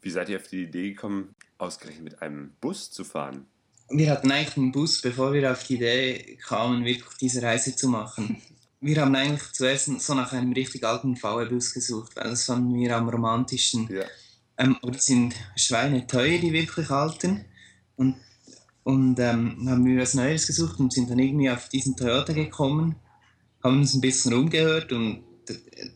wie 0.00 0.10
seid 0.10 0.28
ihr 0.30 0.38
auf 0.38 0.48
die 0.48 0.62
Idee 0.64 0.90
gekommen, 0.90 1.34
ausgerechnet 1.58 2.04
mit 2.04 2.22
einem 2.22 2.52
Bus 2.60 2.90
zu 2.90 3.04
fahren? 3.04 3.46
Wir 3.90 4.10
hatten 4.10 4.30
eigentlich 4.30 4.56
einen 4.56 4.72
Bus, 4.72 5.00
bevor 5.00 5.32
wir 5.32 5.50
auf 5.50 5.64
die 5.64 5.74
Idee 5.76 6.36
kamen, 6.46 6.84
wirklich 6.84 7.14
diese 7.20 7.42
Reise 7.42 7.74
zu 7.74 7.88
machen. 7.88 8.40
Wir 8.80 9.00
haben 9.00 9.14
eigentlich 9.14 9.52
zuerst 9.52 9.86
so 10.00 10.14
nach 10.14 10.32
einem 10.32 10.52
richtig 10.52 10.84
alten 10.84 11.16
VW-Bus 11.16 11.74
gesucht, 11.74 12.14
weil 12.16 12.30
das 12.30 12.44
fanden 12.44 12.74
wir 12.78 12.96
am 12.96 13.08
romantischsten. 13.08 13.88
Ja. 13.92 14.04
Ähm, 14.58 14.76
aber 14.82 14.92
die 14.92 14.98
sind 15.00 15.34
schweineteuer, 15.56 16.38
die 16.38 16.52
wirklich 16.52 16.90
alten. 16.90 17.44
Und, 17.96 18.16
und 18.88 19.20
ähm, 19.20 19.68
haben 19.68 19.84
wir 19.84 20.00
was 20.00 20.14
Neues 20.14 20.46
gesucht 20.46 20.80
und 20.80 20.94
sind 20.94 21.10
dann 21.10 21.18
irgendwie 21.18 21.50
auf 21.50 21.68
diesen 21.68 21.94
Toyota 21.94 22.32
gekommen, 22.32 22.96
haben 23.62 23.80
uns 23.80 23.92
ein 23.92 24.00
bisschen 24.00 24.32
umgehört 24.32 24.92
und 24.92 25.24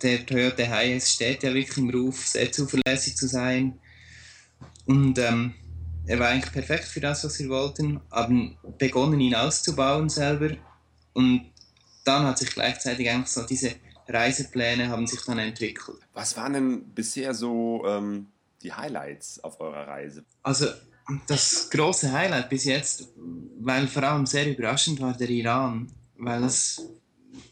der 0.03 0.27
Toyota 0.27 0.63
Hiace 0.65 1.09
steht 1.09 1.43
ja 1.43 1.55
wirklich 1.55 1.79
im 1.79 1.89
Ruf, 1.89 2.27
sehr 2.27 2.53
zuverlässig 2.53 3.17
zu 3.17 3.29
sein. 3.29 3.79
Und 4.85 5.19
ähm, 5.19 5.55
er 6.07 6.19
war 6.19 6.29
eigentlich 6.29 6.53
perfekt 6.53 6.85
für 6.85 7.01
das, 7.01 7.25
was 7.25 7.39
wir 7.39 7.49
wollten, 7.49 7.99
haben 8.11 8.59
begonnen, 8.77 9.21
ihn 9.21 9.37
auszubauen 9.37 10.11
selber. 10.11 10.51
Und 11.15 11.51
dann 12.05 12.27
hat 12.27 12.41
sich 12.41 12.51
gleichzeitig 12.51 13.09
eigentlich 13.09 13.29
so 13.29 13.43
diese 13.47 13.71
Reisepläne 14.07 14.91
haben 14.91 15.07
sich 15.07 15.23
dann 15.25 15.39
entwickelt. 15.39 15.97
Was 16.13 16.37
waren 16.37 16.53
denn 16.53 16.85
bisher 16.95 17.33
so 17.33 17.87
ähm, 17.87 18.27
die 18.63 18.75
Highlights 18.75 19.43
auf 19.43 19.61
eurer 19.61 19.89
Reise? 19.89 20.27
Also 20.43 20.67
das 21.27 21.69
große 21.71 22.13
Highlight 22.13 22.49
bis 22.49 22.65
jetzt, 22.65 23.09
weil 23.61 23.87
vor 23.89 24.03
allem 24.05 24.27
sehr 24.27 24.51
überraschend 24.51 25.01
war 25.01 25.17
der 25.17 25.31
Iran, 25.31 25.91
weil 26.17 26.45
es, 26.45 26.81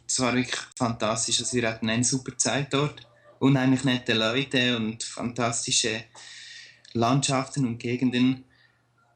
es 0.07 0.21
war 0.21 0.35
wirklich 0.35 0.61
fantastisch. 0.77 1.41
Also 1.41 1.57
wir 1.57 1.69
hatten 1.69 1.89
eine 1.89 2.05
super 2.05 2.37
Zeit 2.37 2.73
dort, 2.73 3.07
unheimlich 3.39 3.85
nette 3.85 4.15
Leute 4.15 4.77
und 4.77 5.03
fantastische 5.03 6.05
Landschaften 6.93 7.67
und 7.67 7.79
Gegenden. 7.79 8.45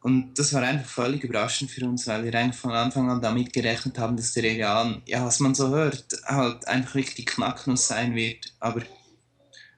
Und 0.01 0.35
das 0.39 0.53
war 0.53 0.63
einfach 0.63 0.89
völlig 0.89 1.25
überraschend 1.25 1.71
für 1.71 1.87
uns, 1.87 2.07
weil 2.07 2.25
wir 2.25 2.35
eigentlich 2.35 2.61
von 2.61 2.73
Anfang 2.73 3.11
an 3.11 3.23
damit 3.23 3.53
gerechnet 3.53 3.99
haben, 3.99 4.17
dass 4.17 4.33
der 4.33 4.45
Iran, 4.45 5.03
ja, 5.07 5.25
was 5.25 5.41
man 5.41 5.55
so 5.55 5.71
hört, 5.71 6.05
halt 6.27 6.69
einfach 6.69 6.97
wirklich 6.97 7.15
die 7.15 7.25
Knacknuss 7.25 7.89
sein 7.89 8.15
wird. 8.15 8.53
Aber 8.61 8.83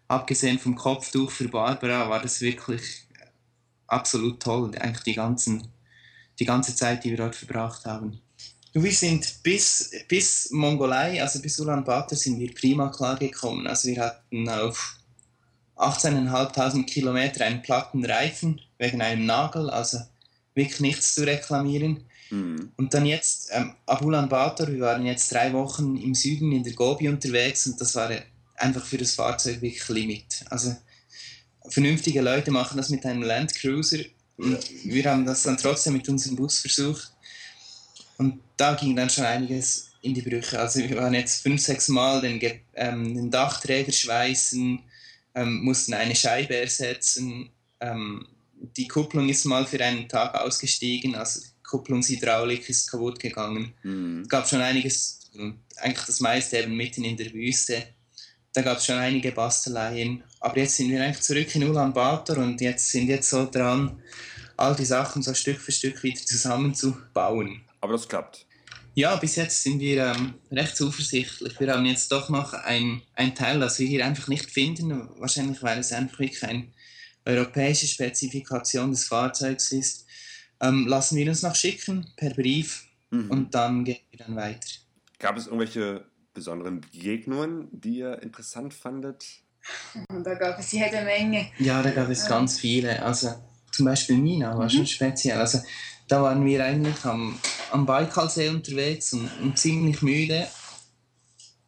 abgesehen 0.09 0.59
vom 0.59 0.75
Kopftuch 0.75 1.31
für 1.31 1.49
Barbara 1.49 2.11
war 2.11 2.21
das 2.21 2.41
wirklich 2.41 3.06
absolut 3.87 4.43
toll, 4.43 4.73
eigentlich 4.79 5.03
die, 5.05 5.15
ganzen, 5.15 5.69
die 6.39 6.45
ganze 6.45 6.75
Zeit, 6.75 7.05
die 7.05 7.11
wir 7.11 7.19
dort 7.19 7.35
verbracht 7.35 7.85
haben. 7.85 8.21
Wir 8.73 8.93
sind 8.93 9.43
bis, 9.43 9.91
bis 10.07 10.51
Mongolei, 10.51 11.23
also 11.23 11.41
bis 11.41 11.59
Ulaanbaatar, 11.59 12.17
sind 12.17 12.39
wir 12.39 12.53
prima 12.53 12.89
klargekommen. 12.89 13.67
Also 13.67 13.89
wir 13.89 14.03
hatten 14.03 14.49
auf 14.49 14.99
18.500 15.77 16.85
Kilometer 16.85 17.45
einen 17.45 17.63
platten 17.63 18.05
Reifen 18.05 18.61
wegen 18.79 19.01
einem 19.01 19.25
Nagel, 19.25 19.71
also 19.71 19.99
wirklich 20.55 20.81
nichts 20.81 21.15
zu 21.15 21.25
reklamieren. 21.25 22.05
Mhm. 22.31 22.73
Und 22.77 22.93
dann 22.93 23.07
jetzt 23.07 23.49
ähm, 23.53 23.75
ab 23.87 24.03
Ulaanbaatar, 24.03 24.69
wir 24.69 24.81
waren 24.81 25.07
jetzt 25.07 25.33
drei 25.33 25.53
Wochen 25.53 25.97
im 25.97 26.15
Süden 26.15 26.53
in 26.53 26.63
der 26.63 26.75
Gobi 26.75 27.09
unterwegs 27.09 27.67
und 27.67 27.81
das 27.81 27.95
war 27.95 28.11
einfach 28.57 28.85
für 28.85 28.99
das 28.99 29.15
Fahrzeug 29.15 29.63
wirklich 29.63 29.89
Limit. 29.89 30.45
Also 30.51 30.75
vernünftige 31.69 32.21
Leute 32.21 32.51
machen 32.51 32.77
das 32.77 32.91
mit 32.91 33.05
einem 33.05 33.23
Landcruiser 33.23 34.05
und 34.37 34.59
wir 34.85 35.05
haben 35.11 35.27
das 35.27 35.43
dann 35.43 35.57
trotzdem 35.57 35.95
mit 35.95 36.09
unserem 36.09 36.37
Bus 36.37 36.59
versucht 36.59 37.13
und 38.19 38.41
da 38.57 38.75
ging 38.75 38.97
dann 38.97 39.11
schon 39.11 39.25
einiges 39.25 39.91
in 40.03 40.15
die 40.15 40.23
Brüche. 40.23 40.59
Also 40.59 40.81
wir 40.81 40.97
waren 40.97 41.15
jetzt 41.15 41.43
fünf, 41.43 41.61
sechs 41.61 41.89
Mal 41.89 42.21
den, 42.21 42.41
ähm, 42.75 43.15
den 43.15 43.31
Dachträger 43.31 43.93
schweißen, 43.93 44.79
ähm, 45.35 45.65
mussten 45.65 45.95
eine 45.95 46.15
Scheibe 46.15 46.57
ersetzen, 46.57 47.51
ähm, 47.81 48.27
die 48.77 48.89
Kupplung 48.89 49.29
ist 49.29 49.45
mal 49.45 49.67
für 49.67 49.83
einen 49.85 50.09
Tag 50.09 50.35
ausgestiegen, 50.35 51.15
also 51.15 51.41
die 51.41 51.63
Kupplungshydraulik 51.63 52.69
ist 52.69 52.91
kaputt 52.91 53.19
gegangen. 53.19 53.75
Mhm. 53.83 54.23
Es 54.23 54.29
gab 54.29 54.49
schon 54.49 54.61
einiges, 54.61 55.21
und 55.35 55.61
eigentlich 55.77 56.07
das 56.07 56.21
meiste 56.21 56.59
eben 56.59 56.77
mitten 56.77 57.05
in 57.05 57.17
der 57.17 57.33
Wüste. 57.33 57.83
Da 58.57 58.63
gab 58.63 58.79
es 58.79 58.87
schon 58.87 58.97
einige 58.97 59.33
Basteleien. 59.33 60.25
Aber 60.41 60.57
jetzt 60.57 60.77
sind 60.77 60.89
wir 60.89 61.05
eigentlich 61.05 61.21
zurück 61.21 61.55
in 61.55 61.65
Ulaanbaatar 61.65 62.39
und 62.39 62.59
jetzt 62.63 62.89
sind 62.89 63.07
jetzt 63.09 63.29
so 63.29 63.45
dran, 63.45 64.01
all 64.57 64.75
die 64.75 64.87
Sachen 64.87 65.21
so 65.21 65.35
Stück 65.35 65.61
für 65.61 65.73
Stück 65.73 66.03
wieder 66.03 66.19
zusammenzubauen. 66.25 67.61
Aber 67.83 67.93
das 67.93 68.09
klappt. 68.09 68.47
Ja, 68.95 69.15
bis 69.17 69.37
jetzt 69.37 69.63
sind 69.63 69.79
wir 69.79 70.07
ähm, 70.07 70.35
recht 70.51 70.75
zuversichtlich. 70.75 71.61
Wir 71.61 71.71
haben 71.71 71.85
jetzt 71.85 72.11
doch 72.11 72.31
noch 72.31 72.55
ein, 72.55 73.03
ein 73.13 73.35
Teil, 73.35 73.61
das 73.61 73.79
wir 73.79 73.87
hier 73.89 74.07
einfach 74.07 74.29
nicht 74.29 74.51
finden, 74.51 75.07
wahrscheinlich 75.19 75.63
weil 75.63 75.81
es 75.81 75.93
einfach 75.93 76.19
wirklich 76.19 76.43
eine 76.43 76.67
europäische 77.27 77.87
Spezifikation 77.87 78.91
des 78.91 79.05
Fahrzeugs 79.05 79.71
ist. 79.73 80.07
Ähm, 80.63 80.87
lassen 80.87 81.19
wir 81.19 81.29
uns 81.29 81.43
noch 81.43 81.55
schicken 81.55 82.07
per 82.17 82.31
Brief 82.31 82.85
Mhm. 83.11 83.31
und 83.31 83.55
dann 83.55 83.85
gehen 83.85 84.01
wir 84.11 84.19
dann 84.19 84.35
weiter. 84.35 84.67
Gab 85.19 85.37
es 85.37 85.47
irgendwelche 85.47 86.05
besonderen 86.37 86.83
Begegnungen, 86.83 87.69
die 87.73 87.99
ihr 87.99 88.23
interessant 88.23 88.73
fandet? 88.73 89.25
Und 90.09 90.25
da 90.25 90.35
gab 90.35 90.61
es 90.61 90.71
jede 90.71 91.03
Menge. 91.03 91.49
Ja, 91.59 91.83
da 91.83 91.91
gab 91.91 92.09
es 92.09 92.29
ganz 92.29 92.61
viele. 92.61 93.03
Also 93.03 93.35
zum 93.73 93.87
Beispiel 93.87 94.17
Mina 94.17 94.57
war 94.57 94.71
schon 94.71 94.87
speziell. 94.87 95.39
Also 95.39 95.59
da 96.07 96.23
waren 96.23 96.45
wir 96.45 96.65
eigentlich 96.65 97.05
am, 97.05 97.37
am 97.73 97.85
Baikalsee 97.85 98.51
unterwegs 98.51 99.13
und, 99.13 99.29
und 99.43 99.59
ziemlich 99.59 100.03
müde. 100.03 100.47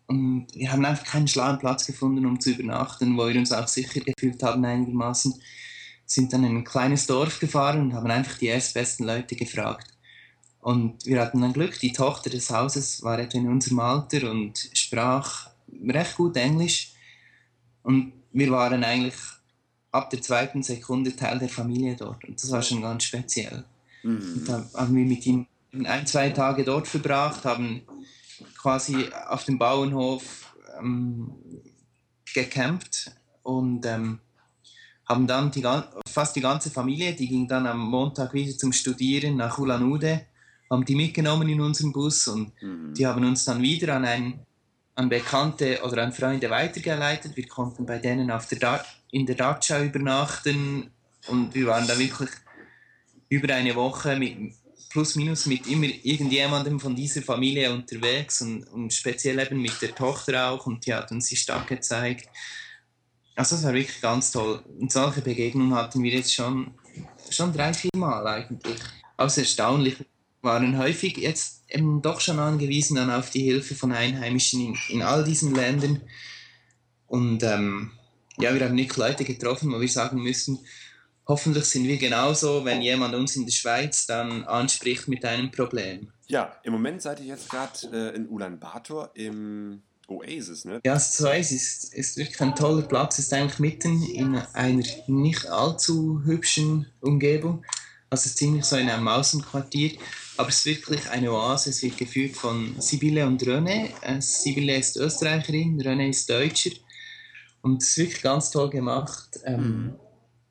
Und 0.06 0.46
wir 0.54 0.70
haben 0.70 0.84
einfach 0.84 1.04
keinen 1.04 1.28
schlauen 1.28 1.58
Platz 1.58 1.86
gefunden, 1.86 2.24
um 2.24 2.40
zu 2.40 2.50
übernachten, 2.50 3.16
wo 3.18 3.26
wir 3.26 3.36
uns 3.36 3.52
auch 3.52 3.68
sicher 3.68 4.00
gefühlt 4.00 4.42
haben 4.42 4.64
einigermaßen. 4.64 5.34
sind 6.06 6.32
dann 6.32 6.44
in 6.44 6.58
ein 6.58 6.64
kleines 6.64 7.06
Dorf 7.06 7.40
gefahren 7.40 7.80
und 7.80 7.94
haben 7.94 8.10
einfach 8.10 8.38
die 8.38 8.46
erstbesten 8.46 9.06
Leute 9.06 9.34
gefragt. 9.34 9.97
Und 10.68 11.06
wir 11.06 11.22
hatten 11.22 11.40
dann 11.40 11.54
Glück, 11.54 11.80
die 11.80 11.94
Tochter 11.94 12.28
des 12.28 12.50
Hauses 12.50 13.02
war 13.02 13.18
etwa 13.18 13.38
in 13.38 13.48
unserem 13.48 13.80
Alter 13.80 14.30
und 14.30 14.68
sprach 14.74 15.48
recht 15.88 16.14
gut 16.14 16.36
Englisch. 16.36 16.92
Und 17.82 18.12
wir 18.32 18.50
waren 18.50 18.84
eigentlich 18.84 19.14
ab 19.92 20.10
der 20.10 20.20
zweiten 20.20 20.62
Sekunde 20.62 21.16
Teil 21.16 21.38
der 21.38 21.48
Familie 21.48 21.96
dort. 21.96 22.22
Und 22.26 22.42
das 22.42 22.50
war 22.50 22.60
schon 22.60 22.82
ganz 22.82 23.04
speziell. 23.04 23.64
Mhm. 24.02 24.44
Da 24.46 24.62
haben 24.74 24.94
wir 24.94 25.06
mit 25.06 25.24
ihm 25.24 25.46
ein, 25.86 26.06
zwei 26.06 26.28
Tage 26.28 26.64
dort 26.64 26.86
verbracht, 26.86 27.46
haben 27.46 27.80
quasi 28.58 29.08
auf 29.26 29.44
dem 29.44 29.58
Bauernhof 29.58 30.54
ähm, 30.78 31.30
gecampt 32.34 33.10
und 33.42 33.86
ähm, 33.86 34.18
haben 35.06 35.26
dann 35.26 35.50
die, 35.50 35.66
fast 36.06 36.36
die 36.36 36.42
ganze 36.42 36.70
Familie, 36.70 37.14
die 37.14 37.26
ging 37.26 37.48
dann 37.48 37.66
am 37.66 37.78
Montag 37.78 38.34
wieder 38.34 38.54
zum 38.58 38.74
Studieren 38.74 39.36
nach 39.36 39.56
Ulan-Ude, 39.56 40.26
haben 40.70 40.84
die 40.84 40.94
mitgenommen 40.94 41.48
in 41.48 41.60
unseren 41.60 41.92
Bus 41.92 42.28
und 42.28 42.52
mhm. 42.62 42.94
die 42.94 43.06
haben 43.06 43.24
uns 43.24 43.44
dann 43.44 43.62
wieder 43.62 43.94
an, 43.94 44.04
ein, 44.04 44.40
an 44.94 45.08
Bekannte 45.08 45.80
oder 45.84 46.02
an 46.02 46.12
Freunde 46.12 46.50
weitergeleitet. 46.50 47.36
Wir 47.36 47.46
konnten 47.46 47.86
bei 47.86 47.98
denen 47.98 48.30
auf 48.30 48.46
der 48.48 48.58
da 48.58 48.84
in 49.10 49.26
der 49.26 49.36
Dacia 49.36 49.82
übernachten 49.82 50.90
und 51.28 51.54
wir 51.54 51.66
waren 51.66 51.86
da 51.86 51.98
wirklich 51.98 52.30
über 53.28 53.54
eine 53.54 53.74
Woche 53.74 54.16
mit, 54.16 54.54
plus 54.90 55.16
minus 55.16 55.46
mit 55.46 55.66
immer 55.66 55.86
irgendjemandem 56.02 56.80
von 56.80 56.94
dieser 56.94 57.22
Familie 57.22 57.72
unterwegs 57.72 58.42
und, 58.42 58.64
und 58.64 58.92
speziell 58.92 59.38
eben 59.38 59.60
mit 59.60 59.80
der 59.80 59.94
Tochter 59.94 60.50
auch 60.50 60.66
und 60.66 60.84
die 60.86 60.94
hat 60.94 61.10
uns 61.10 61.28
die 61.28 61.36
Stadt 61.36 61.66
gezeigt. 61.66 62.28
Also 63.34 63.56
das 63.56 63.64
war 63.64 63.72
wirklich 63.72 64.00
ganz 64.00 64.32
toll. 64.32 64.62
Und 64.80 64.90
solche 64.90 65.20
Begegnungen 65.20 65.74
hatten 65.74 66.02
wir 66.02 66.10
jetzt 66.10 66.34
schon, 66.34 66.74
schon 67.30 67.52
drei, 67.52 67.72
vier 67.72 67.90
Mal 67.94 68.26
eigentlich. 68.26 68.80
Außer 69.16 69.42
erstaunlich 69.42 69.96
waren 70.42 70.78
häufig 70.78 71.16
jetzt 71.16 71.64
eben 71.68 72.00
doch 72.02 72.20
schon 72.20 72.38
angewiesen 72.38 72.96
dann 72.96 73.10
auf 73.10 73.30
die 73.30 73.42
Hilfe 73.42 73.74
von 73.74 73.92
Einheimischen 73.92 74.60
in, 74.60 74.78
in 74.88 75.02
all 75.02 75.24
diesen 75.24 75.54
Ländern. 75.54 76.00
Und 77.06 77.42
ähm, 77.42 77.90
ja, 78.38 78.54
wir 78.54 78.64
haben 78.64 78.74
nicht 78.74 78.96
Leute 78.96 79.24
getroffen, 79.24 79.72
wo 79.72 79.80
wir 79.80 79.88
sagen 79.88 80.22
müssen, 80.22 80.58
hoffentlich 81.26 81.64
sind 81.64 81.86
wir 81.86 81.98
genauso, 81.98 82.64
wenn 82.64 82.80
jemand 82.80 83.14
uns 83.14 83.36
in 83.36 83.44
der 83.44 83.52
Schweiz 83.52 84.06
dann 84.06 84.44
anspricht 84.44 85.08
mit 85.08 85.24
einem 85.24 85.50
Problem. 85.50 86.12
Ja, 86.26 86.56
im 86.62 86.72
Moment 86.72 87.02
seid 87.02 87.20
ihr 87.20 87.26
jetzt 87.26 87.48
gerade 87.50 87.72
äh, 87.92 88.16
in 88.16 88.28
Ulaanbaatar 88.28 89.10
im 89.14 89.82
Oasis, 90.08 90.64
ne? 90.64 90.80
Ja, 90.84 90.94
das 90.94 91.20
Oasis 91.20 91.84
ist, 91.84 91.94
ist 91.94 92.16
wirklich 92.16 92.40
ein 92.40 92.54
toller 92.54 92.82
Platz. 92.82 93.18
Ist 93.18 93.32
eigentlich 93.32 93.58
mitten 93.58 94.02
in 94.04 94.36
einer 94.54 94.82
nicht 95.06 95.46
allzu 95.46 96.22
hübschen 96.24 96.86
Umgebung. 97.00 97.64
Also 98.08 98.30
ziemlich 98.30 98.64
so 98.64 98.76
in 98.76 98.88
einem 98.88 99.06
Außenquartier. 99.06 99.98
Aber 100.38 100.50
es 100.50 100.58
ist 100.58 100.66
wirklich 100.66 101.10
eine 101.10 101.32
Oase. 101.32 101.70
Es 101.70 101.82
wird 101.82 101.98
geführt 101.98 102.36
von 102.36 102.80
Sibylle 102.80 103.26
und 103.26 103.42
René. 103.42 103.90
Äh, 104.02 104.20
Sibylle 104.20 104.76
ist 104.76 104.96
Österreicherin, 104.96 105.82
René 105.82 106.10
ist 106.10 106.30
Deutscher. 106.30 106.70
Und 107.60 107.82
es 107.82 107.88
ist 107.88 107.98
wirklich 107.98 108.22
ganz 108.22 108.52
toll 108.52 108.70
gemacht. 108.70 109.40
Ähm, 109.44 109.60
mhm. 109.60 109.94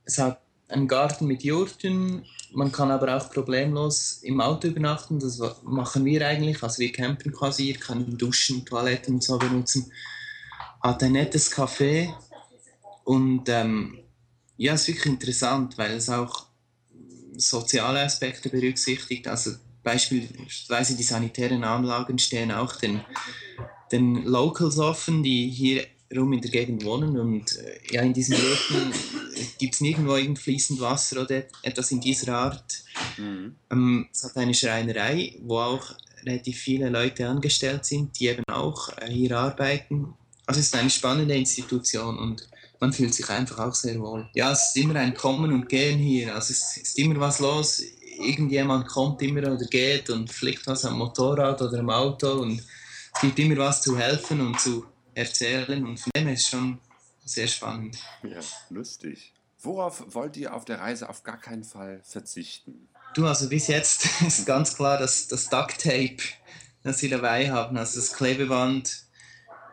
Es 0.03 0.17
hat 0.17 0.41
einen 0.67 0.89
Garten 0.89 1.25
mit 1.25 1.41
Jurten. 1.41 2.25
Man 2.53 2.73
kann 2.73 2.91
aber 2.91 3.15
auch 3.15 3.31
problemlos 3.31 4.19
im 4.23 4.41
Auto 4.41 4.67
übernachten. 4.67 5.19
Das 5.19 5.41
machen 5.63 6.03
wir 6.03 6.27
eigentlich. 6.27 6.61
Also 6.61 6.79
wir 6.79 6.91
campen 6.91 7.31
quasi, 7.31 7.69
ihr 7.69 7.77
können 7.77 8.17
Duschen, 8.17 8.65
Toiletten 8.65 9.15
und 9.15 9.23
so 9.23 9.37
benutzen. 9.37 9.89
Hat 10.81 11.01
ein 11.01 11.13
nettes 11.13 11.49
Café 11.49 12.13
und 13.05 13.47
ähm, 13.47 13.99
ja, 14.57 14.73
es 14.73 14.81
ist 14.81 14.87
wirklich 14.89 15.13
interessant, 15.13 15.77
weil 15.77 15.91
es 15.93 16.09
auch 16.09 16.47
soziale 17.37 18.01
Aspekte 18.01 18.49
berücksichtigt. 18.49 19.29
Also 19.29 19.51
beispielsweise 19.87 20.97
die 20.97 21.03
sanitären 21.03 21.63
Anlagen 21.63 22.19
stehen 22.19 22.51
auch 22.51 22.75
den, 22.75 22.99
den 23.89 24.25
Locals 24.25 24.79
offen, 24.79 25.23
die 25.23 25.49
hier 25.49 25.85
rum 26.13 26.33
in 26.33 26.41
der 26.41 26.51
Gegend 26.51 26.83
wohnen 26.83 27.17
und 27.17 27.55
äh, 27.55 27.79
ja, 27.91 28.01
in 28.01 28.11
diesen 28.11 28.35
Läden 28.35 28.91
gibt 29.57 29.75
es 29.75 29.81
nirgendwo 29.81 30.17
irgend 30.17 30.39
fließend 30.39 30.81
Wasser 30.81 31.21
oder 31.21 31.43
etwas 31.63 31.91
in 31.91 32.01
dieser 32.01 32.35
Art. 32.35 32.83
Mhm. 33.17 33.55
Ähm, 33.71 34.09
es 34.11 34.25
hat 34.25 34.35
eine 34.35 34.53
Schreinerei, 34.53 35.35
wo 35.41 35.59
auch 35.59 35.95
relativ 36.25 36.57
viele 36.57 36.89
Leute 36.89 37.29
angestellt 37.29 37.85
sind, 37.85 38.19
die 38.19 38.27
eben 38.27 38.43
auch 38.51 38.89
äh, 38.97 39.09
hier 39.09 39.37
arbeiten. 39.37 40.13
Also 40.45 40.59
es 40.59 40.67
ist 40.67 40.75
eine 40.75 40.89
spannende 40.89 41.35
Institution 41.35 42.19
und 42.19 42.45
man 42.81 42.91
fühlt 42.91 43.13
sich 43.13 43.29
einfach 43.29 43.59
auch 43.59 43.73
sehr 43.73 43.99
wohl. 44.01 44.29
Ja, 44.33 44.51
es 44.51 44.67
ist 44.67 44.77
immer 44.77 44.95
ein 44.95 45.13
Kommen 45.13 45.53
und 45.53 45.69
Gehen 45.69 45.97
hier. 45.97 46.35
Also 46.35 46.51
es 46.51 46.75
ist 46.77 46.99
immer 46.99 47.19
was 47.21 47.39
los. 47.39 47.81
Irgendjemand 48.17 48.87
kommt 48.87 49.21
immer 49.21 49.51
oder 49.51 49.65
geht 49.65 50.09
und 50.09 50.31
fliegt 50.31 50.65
was 50.67 50.85
am 50.85 50.97
Motorrad 50.97 51.61
oder 51.61 51.79
am 51.79 51.89
Auto 51.89 52.41
und 52.41 52.59
es 53.13 53.21
gibt 53.21 53.39
immer 53.39 53.57
was 53.57 53.81
zu 53.81 53.97
helfen 53.97 54.41
und 54.41 54.59
zu 54.59 54.85
erzählen 55.13 55.85
und 55.85 55.99
von 55.99 56.11
dem 56.15 56.27
ist 56.29 56.49
schon 56.49 56.79
sehr 57.25 57.47
spannend. 57.47 57.97
Ja, 58.23 58.39
lustig. 58.69 59.33
Worauf 59.59 60.03
wollt 60.13 60.37
ihr 60.37 60.53
auf 60.53 60.65
der 60.65 60.79
Reise 60.79 61.09
auf 61.09 61.23
gar 61.23 61.39
keinen 61.39 61.63
Fall 61.63 62.01
verzichten? 62.03 62.87
Du, 63.15 63.25
also 63.25 63.49
bis 63.49 63.67
jetzt 63.67 64.21
ist 64.27 64.45
ganz 64.45 64.75
klar, 64.75 64.97
dass 64.97 65.27
das 65.27 65.49
Duct 65.49 65.81
Tape, 65.81 66.17
das 66.83 67.01
wir 67.01 67.09
dabei 67.09 67.51
haben, 67.51 67.77
also 67.77 67.99
das 67.99 68.13
Klebeband, 68.13 69.03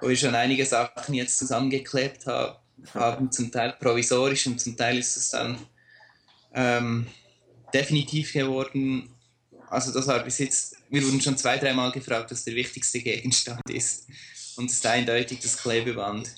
wo 0.01 0.09
wir 0.09 0.17
schon 0.17 0.35
einige 0.35 0.65
Sachen 0.65 1.15
jetzt 1.15 1.39
zusammengeklebt 1.39 2.27
haben, 2.27 2.57
haben 2.95 3.31
zum 3.31 3.53
Teil 3.53 3.75
provisorisch 3.79 4.47
und 4.47 4.61
zum 4.61 4.77
Teil 4.77 4.99
ist 4.99 5.17
es 5.17 5.31
dann 5.31 5.59
ähm, 6.55 7.07
definitiv 7.75 8.33
geworden. 8.33 9.11
Also 9.69 9.93
das 9.93 10.07
war 10.07 10.21
bis 10.21 10.39
jetzt, 10.39 10.77
wir 10.89 11.05
wurden 11.05 11.21
schon 11.21 11.37
zwei, 11.37 11.59
dreimal 11.59 11.91
gefragt, 11.91 12.31
was 12.31 12.45
der 12.45 12.55
wichtigste 12.55 13.01
Gegenstand 13.01 13.69
ist. 13.69 14.07
Und 14.57 14.71
es 14.71 14.77
ist 14.77 14.87
eindeutig 14.87 15.41
das 15.41 15.57
Klebeband. 15.57 16.33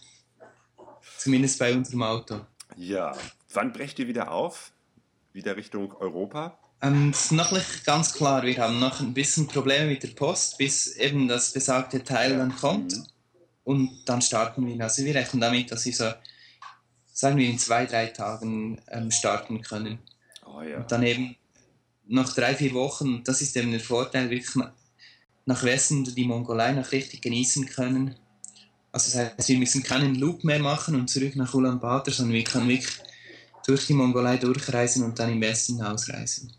Zumindest 1.19 1.59
bei 1.59 1.75
unserem 1.75 2.03
Auto. 2.03 2.41
Ja. 2.77 3.17
Wann 3.53 3.73
brecht 3.73 3.99
ihr 3.99 4.09
wieder 4.09 4.31
auf? 4.33 4.73
Wieder 5.33 5.57
Richtung 5.57 5.93
Europa? 5.97 6.59
Ähm, 6.83 7.13
das 7.13 7.27
ist 7.27 7.33
noch 7.33 7.53
nicht 7.53 7.85
ganz 7.85 8.15
klar. 8.15 8.43
Wir 8.43 8.59
haben 8.59 8.79
noch 8.79 9.01
ein 9.01 9.15
bisschen 9.15 9.47
Probleme 9.47 9.87
mit 9.87 10.03
der 10.03 10.09
Post, 10.09 10.59
bis 10.59 10.97
eben 10.97 11.29
das 11.29 11.53
besagte 11.53 12.05
Teil 12.05 12.37
dann 12.37 12.55
kommt. 12.57 12.97
Mhm. 12.97 13.07
Und 13.65 14.05
dann 14.05 14.23
starten 14.23 14.67
wir. 14.67 14.83
Also 14.83 15.05
wir 15.05 15.15
rechnen 15.15 15.41
damit, 15.41 15.73
dass 15.73 15.85
wir 15.85 15.93
so, 15.93 16.13
sagen 17.13 17.37
wir, 17.37 17.49
in 17.49 17.59
zwei, 17.59 17.87
drei 17.87 18.07
Tagen 18.07 18.81
ähm, 18.89 19.11
starten 19.11 19.63
können. 19.63 19.99
Oh, 20.57 20.63
ja. 20.63 20.79
Und 20.79 20.91
dann 20.91 21.03
eben 21.03 21.37
noch 22.07 22.33
drei, 22.33 22.55
vier 22.55 22.73
Wochen, 22.73 23.23
das 23.25 23.43
ist 23.43 23.57
eben 23.57 23.71
der 23.71 23.81
Vorteil, 23.81 24.31
wirklich 24.31 24.55
nach 25.45 25.63
Westen 25.63 26.05
die 26.05 26.25
Mongolei 26.25 26.73
noch 26.73 26.93
richtig 26.93 27.23
genießen 27.23 27.67
können. 27.67 28.17
Also 28.93 29.13
das 29.13 29.37
heißt, 29.37 29.49
wir 29.49 29.59
müssen 29.59 29.83
keinen 29.83 30.15
Loop 30.15 30.45
mehr 30.45 30.59
machen 30.59 30.95
und 30.95 31.09
zurück 31.09 31.37
nach 31.37 31.53
Ulaanbaatar, 31.53 32.15
sondern 32.15 32.35
wir 32.35 32.45
können 32.45 32.69
wirklich 32.69 33.01
durch 33.67 33.87
die 33.87 33.93
Mongolei 33.93 34.37
durchreisen 34.37 35.05
und 35.05 35.19
dann 35.19 35.33
im 35.33 35.41
Westen 35.41 35.83
ausreisen. 35.83 36.53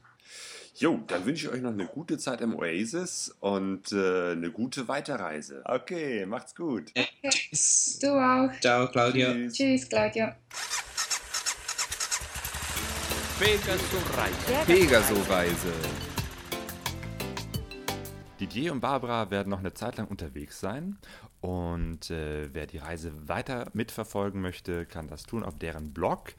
Jo, 0.76 1.00
dann 1.08 1.26
wünsche 1.26 1.48
ich 1.48 1.54
euch 1.54 1.62
noch 1.62 1.72
eine 1.72 1.88
gute 1.88 2.20
Zeit 2.20 2.42
im 2.42 2.56
Oasis 2.56 3.36
und 3.40 3.92
äh, 3.92 4.34
eine 4.34 4.52
gute 4.52 4.88
Weiterreise. 4.88 5.64
Okay, 5.66 6.28
macht's 6.28 6.54
gut. 6.54 6.92
Ja, 6.96 7.32
tschüss. 7.32 7.98
Du 8.00 8.10
auch. 8.10 8.52
Ciao, 8.62 8.88
Claudia. 8.88 9.34
Tschüss, 9.34 9.54
Tschüss 9.54 9.90
Claudia. 9.90 10.36
Pegaso-Reise. 13.39 14.65
Pegaso-Reise. 14.65 15.73
Didier 18.39 18.71
und 18.71 18.80
Barbara 18.80 19.30
werden 19.30 19.50
noch 19.52 19.60
eine 19.60 19.76
Zeit 19.76 19.97
lang 19.97 20.08
unterwegs 20.08 20.60
sein 20.60 20.97
und 21.39 22.10
äh, 22.10 22.52
wer 22.52 22.65
die 22.65 22.80
Reise 22.80 23.12
weiter 23.28 23.69
mitverfolgen 23.73 24.41
möchte, 24.41 24.88
kann 24.88 25.08
das 25.08 25.21
tun 25.21 25.43
auf 25.43 25.56
deren 25.56 25.93
Blog 25.93 26.34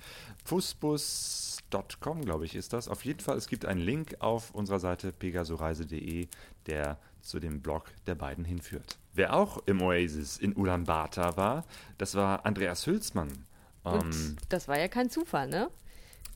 fußbus.com, 0.44 2.24
glaube 2.24 2.46
ich, 2.46 2.56
ist 2.56 2.72
das. 2.72 2.88
Auf 2.88 3.04
jeden 3.04 3.20
Fall, 3.20 3.36
es 3.36 3.46
gibt 3.46 3.64
einen 3.64 3.80
Link 3.80 4.16
auf 4.18 4.50
unserer 4.50 4.80
Seite 4.80 5.12
pegasoreise.de, 5.12 6.26
der 6.66 6.98
zu 7.20 7.38
dem 7.38 7.62
Blog 7.62 7.84
der 8.08 8.16
beiden 8.16 8.44
hinführt. 8.44 8.98
Wer 9.14 9.34
auch 9.34 9.62
im 9.66 9.82
Oasis 9.82 10.36
in 10.36 10.56
Ulaanbaatar 10.56 11.36
war, 11.36 11.64
das 11.96 12.16
war 12.16 12.44
Andreas 12.44 12.88
Hülsmann. 12.88 13.46
Und 13.84 14.14
ähm, 14.14 14.36
das 14.48 14.66
war 14.66 14.80
ja 14.80 14.88
kein 14.88 15.10
Zufall, 15.10 15.46
ne? 15.46 15.70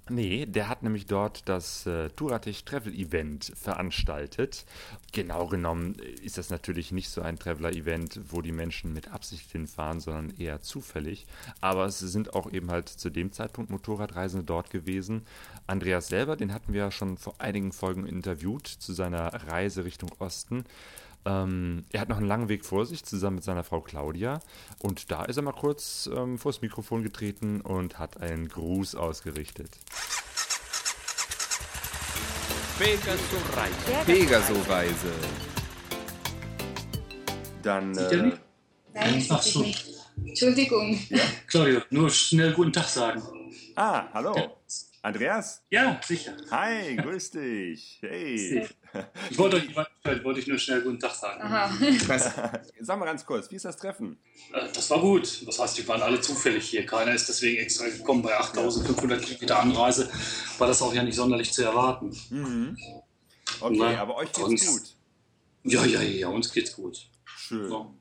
Nee, 0.09 0.47
der 0.47 0.69
hat 0.69 0.83
nämlich 0.83 1.07
dort 1.07 1.49
das 1.49 1.87
äh, 1.87 2.11
Turatech 2.11 2.65
Travel 2.65 2.93
Event 2.93 3.53
veranstaltet. 3.55 4.65
Genau 5.12 5.47
genommen 5.47 5.95
ist 6.23 6.38
das 6.38 6.51
natürlich 6.51 6.91
nicht 6.91 7.09
so 7.09 7.23
ein 7.23 7.38
Traveler-Event, 7.38 8.19
wo 8.31 8.43
die 8.43 8.51
Menschen 8.51 8.93
mit 8.93 9.12
Absicht 9.12 9.53
hinfahren, 9.53 10.01
sondern 10.01 10.37
eher 10.37 10.61
zufällig. 10.61 11.25
Aber 11.61 11.87
es 11.87 12.01
sind 12.01 12.35
auch 12.35 12.53
eben 12.53 12.73
halt 12.73 12.88
zu 12.88 13.11
dem 13.11 13.31
Zeitpunkt 13.31 13.71
Motorradreisende 13.71 14.45
dort 14.45 14.71
gewesen. 14.71 15.23
Andreas 15.69 16.09
selber, 16.09 16.35
den 16.35 16.53
hatten 16.53 16.73
wir 16.73 16.81
ja 16.81 16.91
schon 16.91 17.17
vor 17.17 17.37
einigen 17.38 17.71
Folgen 17.71 18.05
interviewt 18.05 18.67
zu 18.67 18.95
seiner 18.95 19.29
Reise 19.49 19.85
Richtung 19.85 20.11
Osten. 20.19 20.65
Ähm, 21.25 21.85
er 21.93 22.01
hat 22.01 22.09
noch 22.09 22.17
einen 22.17 22.27
langen 22.27 22.49
Weg 22.49 22.65
vor 22.65 22.85
sich, 22.85 23.05
zusammen 23.05 23.37
mit 23.37 23.45
seiner 23.45 23.65
Frau 23.65 23.81
Claudia. 23.81 24.41
Und 24.79 25.11
da 25.11 25.25
ist 25.25 25.37
er 25.37 25.43
mal 25.43 25.53
kurz 25.53 26.11
ähm, 26.13 26.39
vors 26.39 26.63
Mikrofon 26.63 27.03
getreten 27.03 27.61
und 27.61 27.99
hat 27.99 28.21
einen 28.21 28.49
Gruß 28.49 28.95
ausgerichtet. 28.97 29.71
Pegaso-Reise. 32.79 34.05
Pegaso-Reise. 34.07 35.13
Dann. 37.63 37.97
Äh? 37.97 38.33
Nein, 38.93 39.27
Ach 39.29 39.43
so. 39.43 39.65
Entschuldigung. 40.25 40.99
Claudio, 41.47 41.81
nur 41.91 42.11
schnell 42.11 42.53
guten 42.53 42.73
Tag 42.73 42.89
sagen. 42.89 43.23
ah, 43.77 44.09
hallo. 44.13 44.35
Andreas? 45.03 45.63
Ja, 45.71 46.01
sicher. 46.05 46.33
Hi, 46.51 46.97
grüß 46.97 47.31
dich. 47.33 47.99
Hey. 48.01 48.69
Ich 49.31 49.38
wollte 49.38 49.57
euch 49.57 49.64
stören, 50.00 50.24
wollte 50.24 50.40
ich 50.40 50.46
nur 50.46 50.59
schnell 50.59 50.83
guten 50.83 50.98
Tag 50.98 51.14
sagen. 51.14 51.40
Aha. 51.42 51.70
Sag 52.81 52.98
mal 52.98 53.05
ganz 53.07 53.24
kurz, 53.24 53.50
wie 53.50 53.57
ist 53.57 53.64
das 53.64 53.76
Treffen? 53.76 54.18
Äh, 54.52 54.68
Das 54.74 54.90
war 54.90 55.00
gut. 55.00 55.46
Das 55.46 55.59
heißt, 55.59 55.78
die 55.78 55.88
waren 55.88 56.02
alle 56.02 56.20
zufällig 56.20 56.68
hier. 56.68 56.85
Keiner 56.85 57.14
ist 57.14 57.28
deswegen 57.28 57.59
extra 57.62 57.87
gekommen. 57.87 58.22
Bei 58.22 58.37
8500 58.38 59.22
Kilometer 59.22 59.59
Anreise 59.61 60.11
war 60.59 60.66
das 60.66 60.83
auch 60.83 60.92
ja 60.94 61.02
nicht 61.02 61.16
sonderlich 61.16 61.52
zu 61.52 61.62
erwarten. 61.62 62.11
Okay, 63.61 63.76
Na, 63.78 64.00
aber 64.00 64.16
euch 64.16 64.33
geht's 64.33 64.40
sonst- 64.40 64.66
gut. 64.66 64.83
Ja, 65.64 65.85
ja, 65.85 66.02
ja, 66.02 66.28
uns 66.28 66.52
geht's 66.52 66.74
gut. 66.74 67.07
Schön. 67.37 67.68
So. 67.68 67.94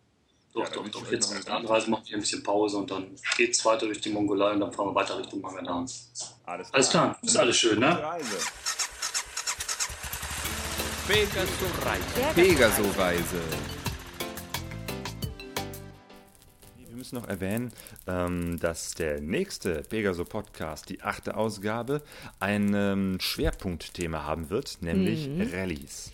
Doch, 0.54 0.64
Ja, 0.66 0.70
doch, 0.72 0.86
ich 0.86 0.92
doch. 0.92 1.12
Jetzt 1.12 1.32
einen 1.32 1.46
der 1.46 1.54
Anreise 1.56 1.90
machen 1.90 2.04
wir 2.08 2.16
ein 2.18 2.22
bisschen 2.22 2.44
Pause 2.44 2.78
und 2.78 2.92
dann 2.92 3.16
geht's 3.38 3.64
weiter 3.64 3.86
durch 3.86 4.02
die 4.02 4.10
Mongolei 4.10 4.52
und 4.52 4.60
dann 4.60 4.74
fahren 4.74 4.88
wir 4.88 4.96
weiter 4.96 5.18
Richtung 5.18 5.40
Magadan. 5.40 5.84
Alles 5.84 6.12
klar. 6.44 6.74
Alles 6.74 6.90
klar, 6.90 7.18
ist 7.22 7.38
alles 7.38 7.56
schön, 7.58 7.76
Gute 7.76 7.88
ne? 7.88 8.04
Reise. 8.04 8.38
Pegaso-Reise. 11.08 12.34
Pegaso-Reise. 12.36 13.42
Wir 16.78 16.96
müssen 16.96 17.16
noch 17.16 17.28
erwähnen, 17.28 17.74
ähm, 18.08 18.60
dass 18.60 18.94
der 18.94 19.20
nächste 19.20 19.82
Pegaso 19.82 20.26
Podcast, 20.26 20.90
die 20.90 21.02
achte 21.02 21.36
Ausgabe, 21.36 22.04
ein 22.40 22.74
ähm, 22.76 23.18
Schwerpunktthema 23.20 24.26
haben 24.26 24.52
wird, 24.52 24.78
nämlich 24.82 25.28
Rallyes. 25.52 26.12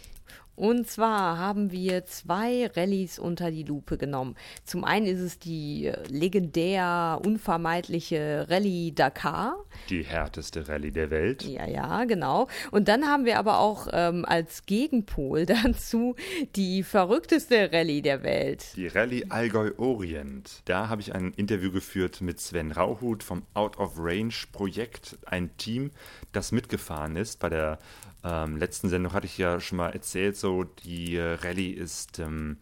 Und 0.58 0.88
zwar 0.88 1.38
haben 1.38 1.72
wir 1.72 2.06
zwei 2.06 2.66
Rallyes 2.76 3.20
unter 3.20 3.52
die 3.52 3.62
Lupe 3.62 3.96
genommen. 3.96 4.36
Zum 4.66 4.84
einen 4.84 5.06
ist 5.06 5.20
es 5.20 5.38
die 5.38 5.92
legendär 6.10 7.22
unvermeidliche 7.24 8.48
Rallye 8.50 8.92
Dakar. 8.92 9.56
Die 9.92 10.02
härteste 10.02 10.68
Rallye 10.68 10.90
der 10.90 11.12
Welt. 11.12 11.44
Ja, 11.44 11.68
ja, 11.68 12.06
genau. 12.06 12.48
Und 12.72 12.88
dann 12.88 13.06
haben 13.06 13.26
wir 13.26 13.38
aber 13.38 13.60
auch 13.60 13.88
ähm, 13.92 14.26
als 14.26 14.66
Gegenpol 14.66 15.46
dazu 15.46 16.16
die 16.56 16.82
verrückteste 16.82 17.72
Rallye 17.72 18.02
der 18.02 18.24
Welt. 18.24 18.66
Die 18.78 18.88
Rallye 18.88 19.28
Allgäu 19.30 19.74
Orient. 19.78 20.64
Da 20.66 20.90
habe 20.90 21.02
ich 21.02 21.14
ein 21.14 21.34
Interview 21.34 21.72
geführt 21.72 22.22
mit 22.22 22.40
Sven 22.40 22.72
Rauhut 22.72 23.22
vom 23.22 23.44
Out 23.54 23.78
of 23.78 24.00
Range 24.00 24.34
Projekt, 24.52 25.20
ein 25.28 25.56
Team, 25.58 25.92
das 26.32 26.52
mitgefahren 26.52 27.16
ist. 27.16 27.38
Bei 27.40 27.50
der 27.50 27.78
ähm, 28.24 28.58
letzten 28.58 28.90
Sendung 28.90 29.14
hatte 29.14 29.28
ich 29.28 29.38
ja 29.38 29.60
schon 29.60 29.78
mal 29.78 29.90
erzählt, 29.90 30.36
so 30.38 30.47
die 30.86 31.16
äh, 31.16 31.34
Rallye 31.34 31.72
ist, 31.72 32.20
ähm, 32.20 32.58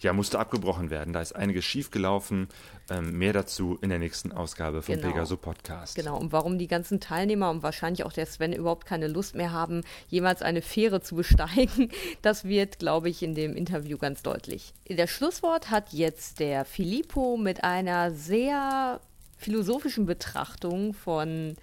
ja, 0.00 0.12
musste 0.12 0.38
abgebrochen 0.38 0.90
werden. 0.90 1.12
Da 1.12 1.20
ist 1.20 1.34
einiges 1.34 1.64
schiefgelaufen. 1.64 2.48
Ähm, 2.90 3.18
mehr 3.18 3.34
dazu 3.34 3.78
in 3.82 3.90
der 3.90 3.98
nächsten 3.98 4.32
Ausgabe 4.32 4.80
vom 4.80 4.94
Genau. 4.94 5.08
Pegaso 5.08 5.36
Podcast. 5.36 5.94
Genau, 5.94 6.16
und 6.16 6.32
warum 6.32 6.58
die 6.58 6.68
ganzen 6.68 7.00
Teilnehmer 7.00 7.50
und 7.50 7.62
wahrscheinlich 7.62 8.04
auch 8.04 8.12
der 8.12 8.24
Sven 8.24 8.54
überhaupt 8.54 8.86
keine 8.86 9.08
Lust 9.08 9.34
mehr 9.34 9.52
haben, 9.52 9.82
jemals 10.08 10.40
eine 10.40 10.62
Fähre 10.62 11.02
zu 11.02 11.14
besteigen, 11.14 11.90
das 12.22 12.44
wird, 12.44 12.78
glaube 12.78 13.10
ich, 13.10 13.22
in 13.22 13.34
dem 13.34 13.54
Interview 13.54 13.98
ganz 13.98 14.22
deutlich. 14.22 14.72
Das 14.88 15.10
Schlusswort 15.10 15.70
hat 15.70 15.92
jetzt 15.92 16.40
der 16.40 16.64
Filippo 16.64 17.36
mit 17.36 17.62
einer 17.62 18.10
sehr 18.12 19.00
philosophischen 19.36 20.06
Betrachtung 20.06 20.94
von 20.94 21.56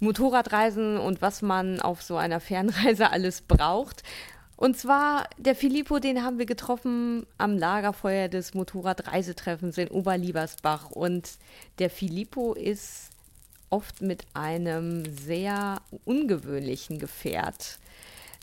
Motorradreisen 0.00 0.98
und 0.98 1.22
was 1.22 1.42
man 1.42 1.80
auf 1.80 2.02
so 2.02 2.16
einer 2.16 2.40
Fernreise 2.40 3.10
alles 3.12 3.42
braucht. 3.42 4.02
Und 4.56 4.78
zwar, 4.78 5.28
der 5.36 5.54
Filippo, 5.54 5.98
den 5.98 6.22
haben 6.22 6.38
wir 6.38 6.46
getroffen 6.46 7.26
am 7.36 7.58
Lagerfeuer 7.58 8.28
des 8.28 8.54
Motorradreisetreffens 8.54 9.76
in 9.76 9.88
Oberliebersbach. 9.88 10.90
Und 10.90 11.38
der 11.78 11.90
Filippo 11.90 12.54
ist 12.54 13.10
oft 13.68 14.00
mit 14.00 14.24
einem 14.32 15.04
sehr 15.04 15.82
ungewöhnlichen 16.04 16.98
Gefährt 16.98 17.78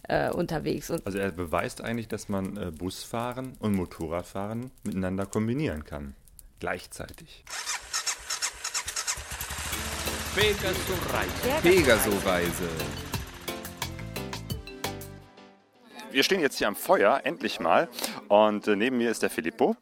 äh, 0.03 0.29
unterwegs. 0.29 0.89
Und 0.89 1.05
Also 1.05 1.17
er 1.17 1.31
beweist 1.31 1.81
eigentlich, 1.81 2.07
dass 2.07 2.29
man 2.29 2.57
äh, 2.57 2.71
Busfahren 2.71 3.53
und 3.59 3.73
Motorradfahren 3.73 4.69
miteinander 4.83 5.25
kombinieren 5.25 5.83
kann. 5.83 6.15
Gleichzeitig. 6.59 7.43
Pegaso-Reise. 10.35 11.61
Pegaso-Reise. 11.61 12.69
Wir 16.13 16.21
stehen 16.21 16.41
jetzt 16.41 16.59
hier 16.59 16.67
am 16.67 16.75
Feuer, 16.75 17.21
endlich 17.23 17.59
mal. 17.59 17.89
Und 18.27 18.67
äh, 18.67 18.75
neben 18.75 18.99
mir 18.99 19.09
ist 19.09 19.23
der 19.23 19.31
Filippo. 19.31 19.75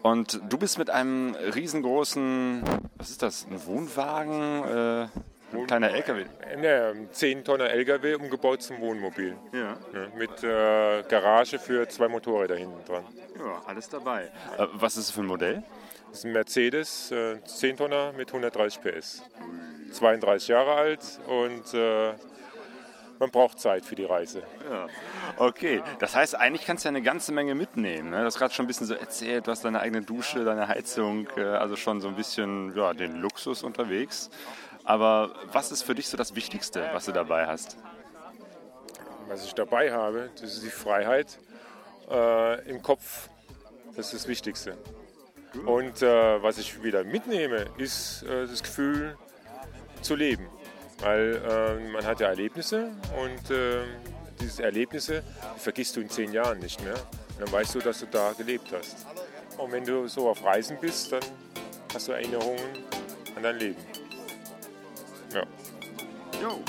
Und 0.00 0.40
du 0.48 0.56
bist 0.56 0.78
mit 0.78 0.88
einem 0.88 1.34
riesengroßen, 1.34 2.62
was 2.96 3.10
ist 3.10 3.20
das, 3.20 3.46
ein 3.50 3.66
Wohnwagen, 3.66 4.64
äh, 4.64 5.08
ein 5.54 5.66
kleiner 5.66 5.90
LKW. 5.90 6.24
Ne, 6.56 7.08
10 7.12 7.44
Tonner 7.44 7.68
LKW 7.68 8.14
umgebaut 8.14 8.62
zum 8.62 8.80
Wohnmobil. 8.80 9.36
Ja. 9.52 9.76
Ne, 9.92 10.10
mit 10.16 10.42
äh, 10.42 11.02
Garage 11.02 11.58
für 11.58 11.86
zwei 11.86 12.08
Motorräder 12.08 12.56
hinten 12.56 12.82
dran. 12.86 13.04
ja, 13.38 13.62
alles 13.66 13.90
dabei. 13.90 14.30
Äh, 14.56 14.66
was 14.72 14.96
ist 14.96 15.04
es 15.04 15.10
für 15.10 15.20
ein 15.20 15.26
Modell? 15.26 15.62
Das 16.08 16.20
ist 16.20 16.24
ein 16.24 16.32
Mercedes, 16.32 17.10
äh, 17.10 17.44
10 17.44 17.76
Tonner 17.76 18.14
mit 18.16 18.28
130 18.28 18.80
PS. 18.80 19.22
32 19.92 20.48
Jahre 20.48 20.72
alt 20.72 21.20
und 21.26 21.74
äh, 21.74 22.14
man 23.24 23.30
braucht 23.30 23.58
Zeit 23.58 23.86
für 23.86 23.94
die 23.94 24.04
Reise. 24.04 24.42
Ja. 24.70 24.86
Okay, 25.38 25.82
das 25.98 26.14
heißt, 26.14 26.34
eigentlich 26.34 26.66
kannst 26.66 26.84
du 26.84 26.88
ja 26.88 26.90
eine 26.90 27.00
ganze 27.00 27.32
Menge 27.32 27.54
mitnehmen. 27.54 28.10
Ne? 28.10 28.18
Du 28.18 28.24
hast 28.26 28.38
gerade 28.38 28.52
schon 28.52 28.66
ein 28.66 28.68
bisschen 28.68 28.86
so 28.86 28.92
erzählt, 28.92 29.46
du 29.46 29.50
hast 29.50 29.64
deine 29.64 29.80
eigene 29.80 30.02
Dusche, 30.02 30.44
deine 30.44 30.68
Heizung, 30.68 31.26
äh, 31.38 31.40
also 31.40 31.74
schon 31.76 32.02
so 32.02 32.08
ein 32.08 32.16
bisschen 32.16 32.76
ja, 32.76 32.92
den 32.92 33.16
Luxus 33.16 33.62
unterwegs. 33.62 34.28
Aber 34.84 35.34
was 35.50 35.72
ist 35.72 35.82
für 35.84 35.94
dich 35.94 36.08
so 36.08 36.18
das 36.18 36.34
Wichtigste, 36.34 36.90
was 36.92 37.06
du 37.06 37.12
dabei 37.12 37.46
hast? 37.46 37.78
Was 39.28 39.42
ich 39.46 39.54
dabei 39.54 39.90
habe, 39.90 40.28
das 40.38 40.52
ist 40.52 40.62
die 40.62 40.70
Freiheit 40.70 41.38
äh, 42.10 42.68
im 42.68 42.82
Kopf. 42.82 43.30
Das 43.96 44.12
ist 44.12 44.14
das 44.14 44.28
Wichtigste. 44.28 44.76
Und 45.64 46.02
äh, 46.02 46.42
was 46.42 46.58
ich 46.58 46.82
wieder 46.82 47.04
mitnehme, 47.04 47.68
ist 47.78 48.22
äh, 48.24 48.46
das 48.46 48.62
Gefühl 48.62 49.16
zu 50.02 50.14
leben. 50.14 50.46
Weil 51.00 51.42
äh, 51.44 51.90
man 51.90 52.04
hat 52.04 52.20
ja 52.20 52.28
Erlebnisse 52.28 52.90
und 53.18 53.50
äh, 53.50 53.84
diese 54.40 54.62
Erlebnisse 54.62 55.22
die 55.56 55.60
vergisst 55.60 55.96
du 55.96 56.00
in 56.00 56.10
zehn 56.10 56.32
Jahren 56.32 56.58
nicht 56.58 56.82
mehr. 56.82 56.94
Und 56.94 57.40
dann 57.40 57.52
weißt 57.52 57.74
du, 57.74 57.80
dass 57.80 58.00
du 58.00 58.06
da 58.06 58.32
gelebt 58.32 58.68
hast. 58.72 59.06
Und 59.58 59.72
wenn 59.72 59.84
du 59.84 60.08
so 60.08 60.28
auf 60.28 60.44
Reisen 60.44 60.78
bist, 60.80 61.12
dann 61.12 61.22
hast 61.92 62.08
du 62.08 62.12
Erinnerungen 62.12 62.60
an 63.36 63.42
dein 63.42 63.58
Leben. 63.58 63.80
Ja. 65.32 65.42
Jo, 66.40 66.60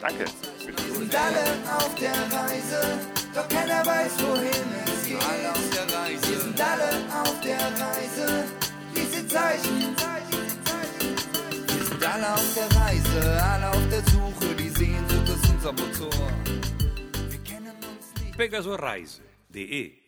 danke. 0.00 0.24
sind 0.58 1.14
alle 1.14 1.76
auf 1.76 1.94
der 1.96 2.12
Reise, 2.12 2.98
doch 3.34 3.48
keiner 3.48 3.84
weiß, 3.84 4.12
wohin 4.18 4.50
es 4.86 5.06
geht. 5.06 5.22
Alle 5.22 5.50
auf 5.50 5.70
der 5.70 5.98
Reise. 5.98 6.28
Wir 6.30 6.40
sind 6.40 6.60
alle 6.60 7.22
auf 7.22 7.40
der 7.40 7.58
Reise, 7.58 8.44
diese 8.94 9.26
Zeichen. 9.26 10.13
Alle 12.06 12.34
auf 12.34 12.54
der 12.54 12.80
Reise, 12.80 13.42
alle 13.42 13.70
auf 13.70 13.88
der 13.88 14.02
Suche, 14.12 14.54
die 14.56 14.68
Sehnsucht 14.68 15.28
ist 15.28 15.50
unser 15.50 15.72
Motor. 15.72 16.28
Wir 17.30 17.38
kennen 17.38 17.74
uns 17.76 18.22
nicht. 18.22 18.36
Pegasoreise.de 18.36 20.03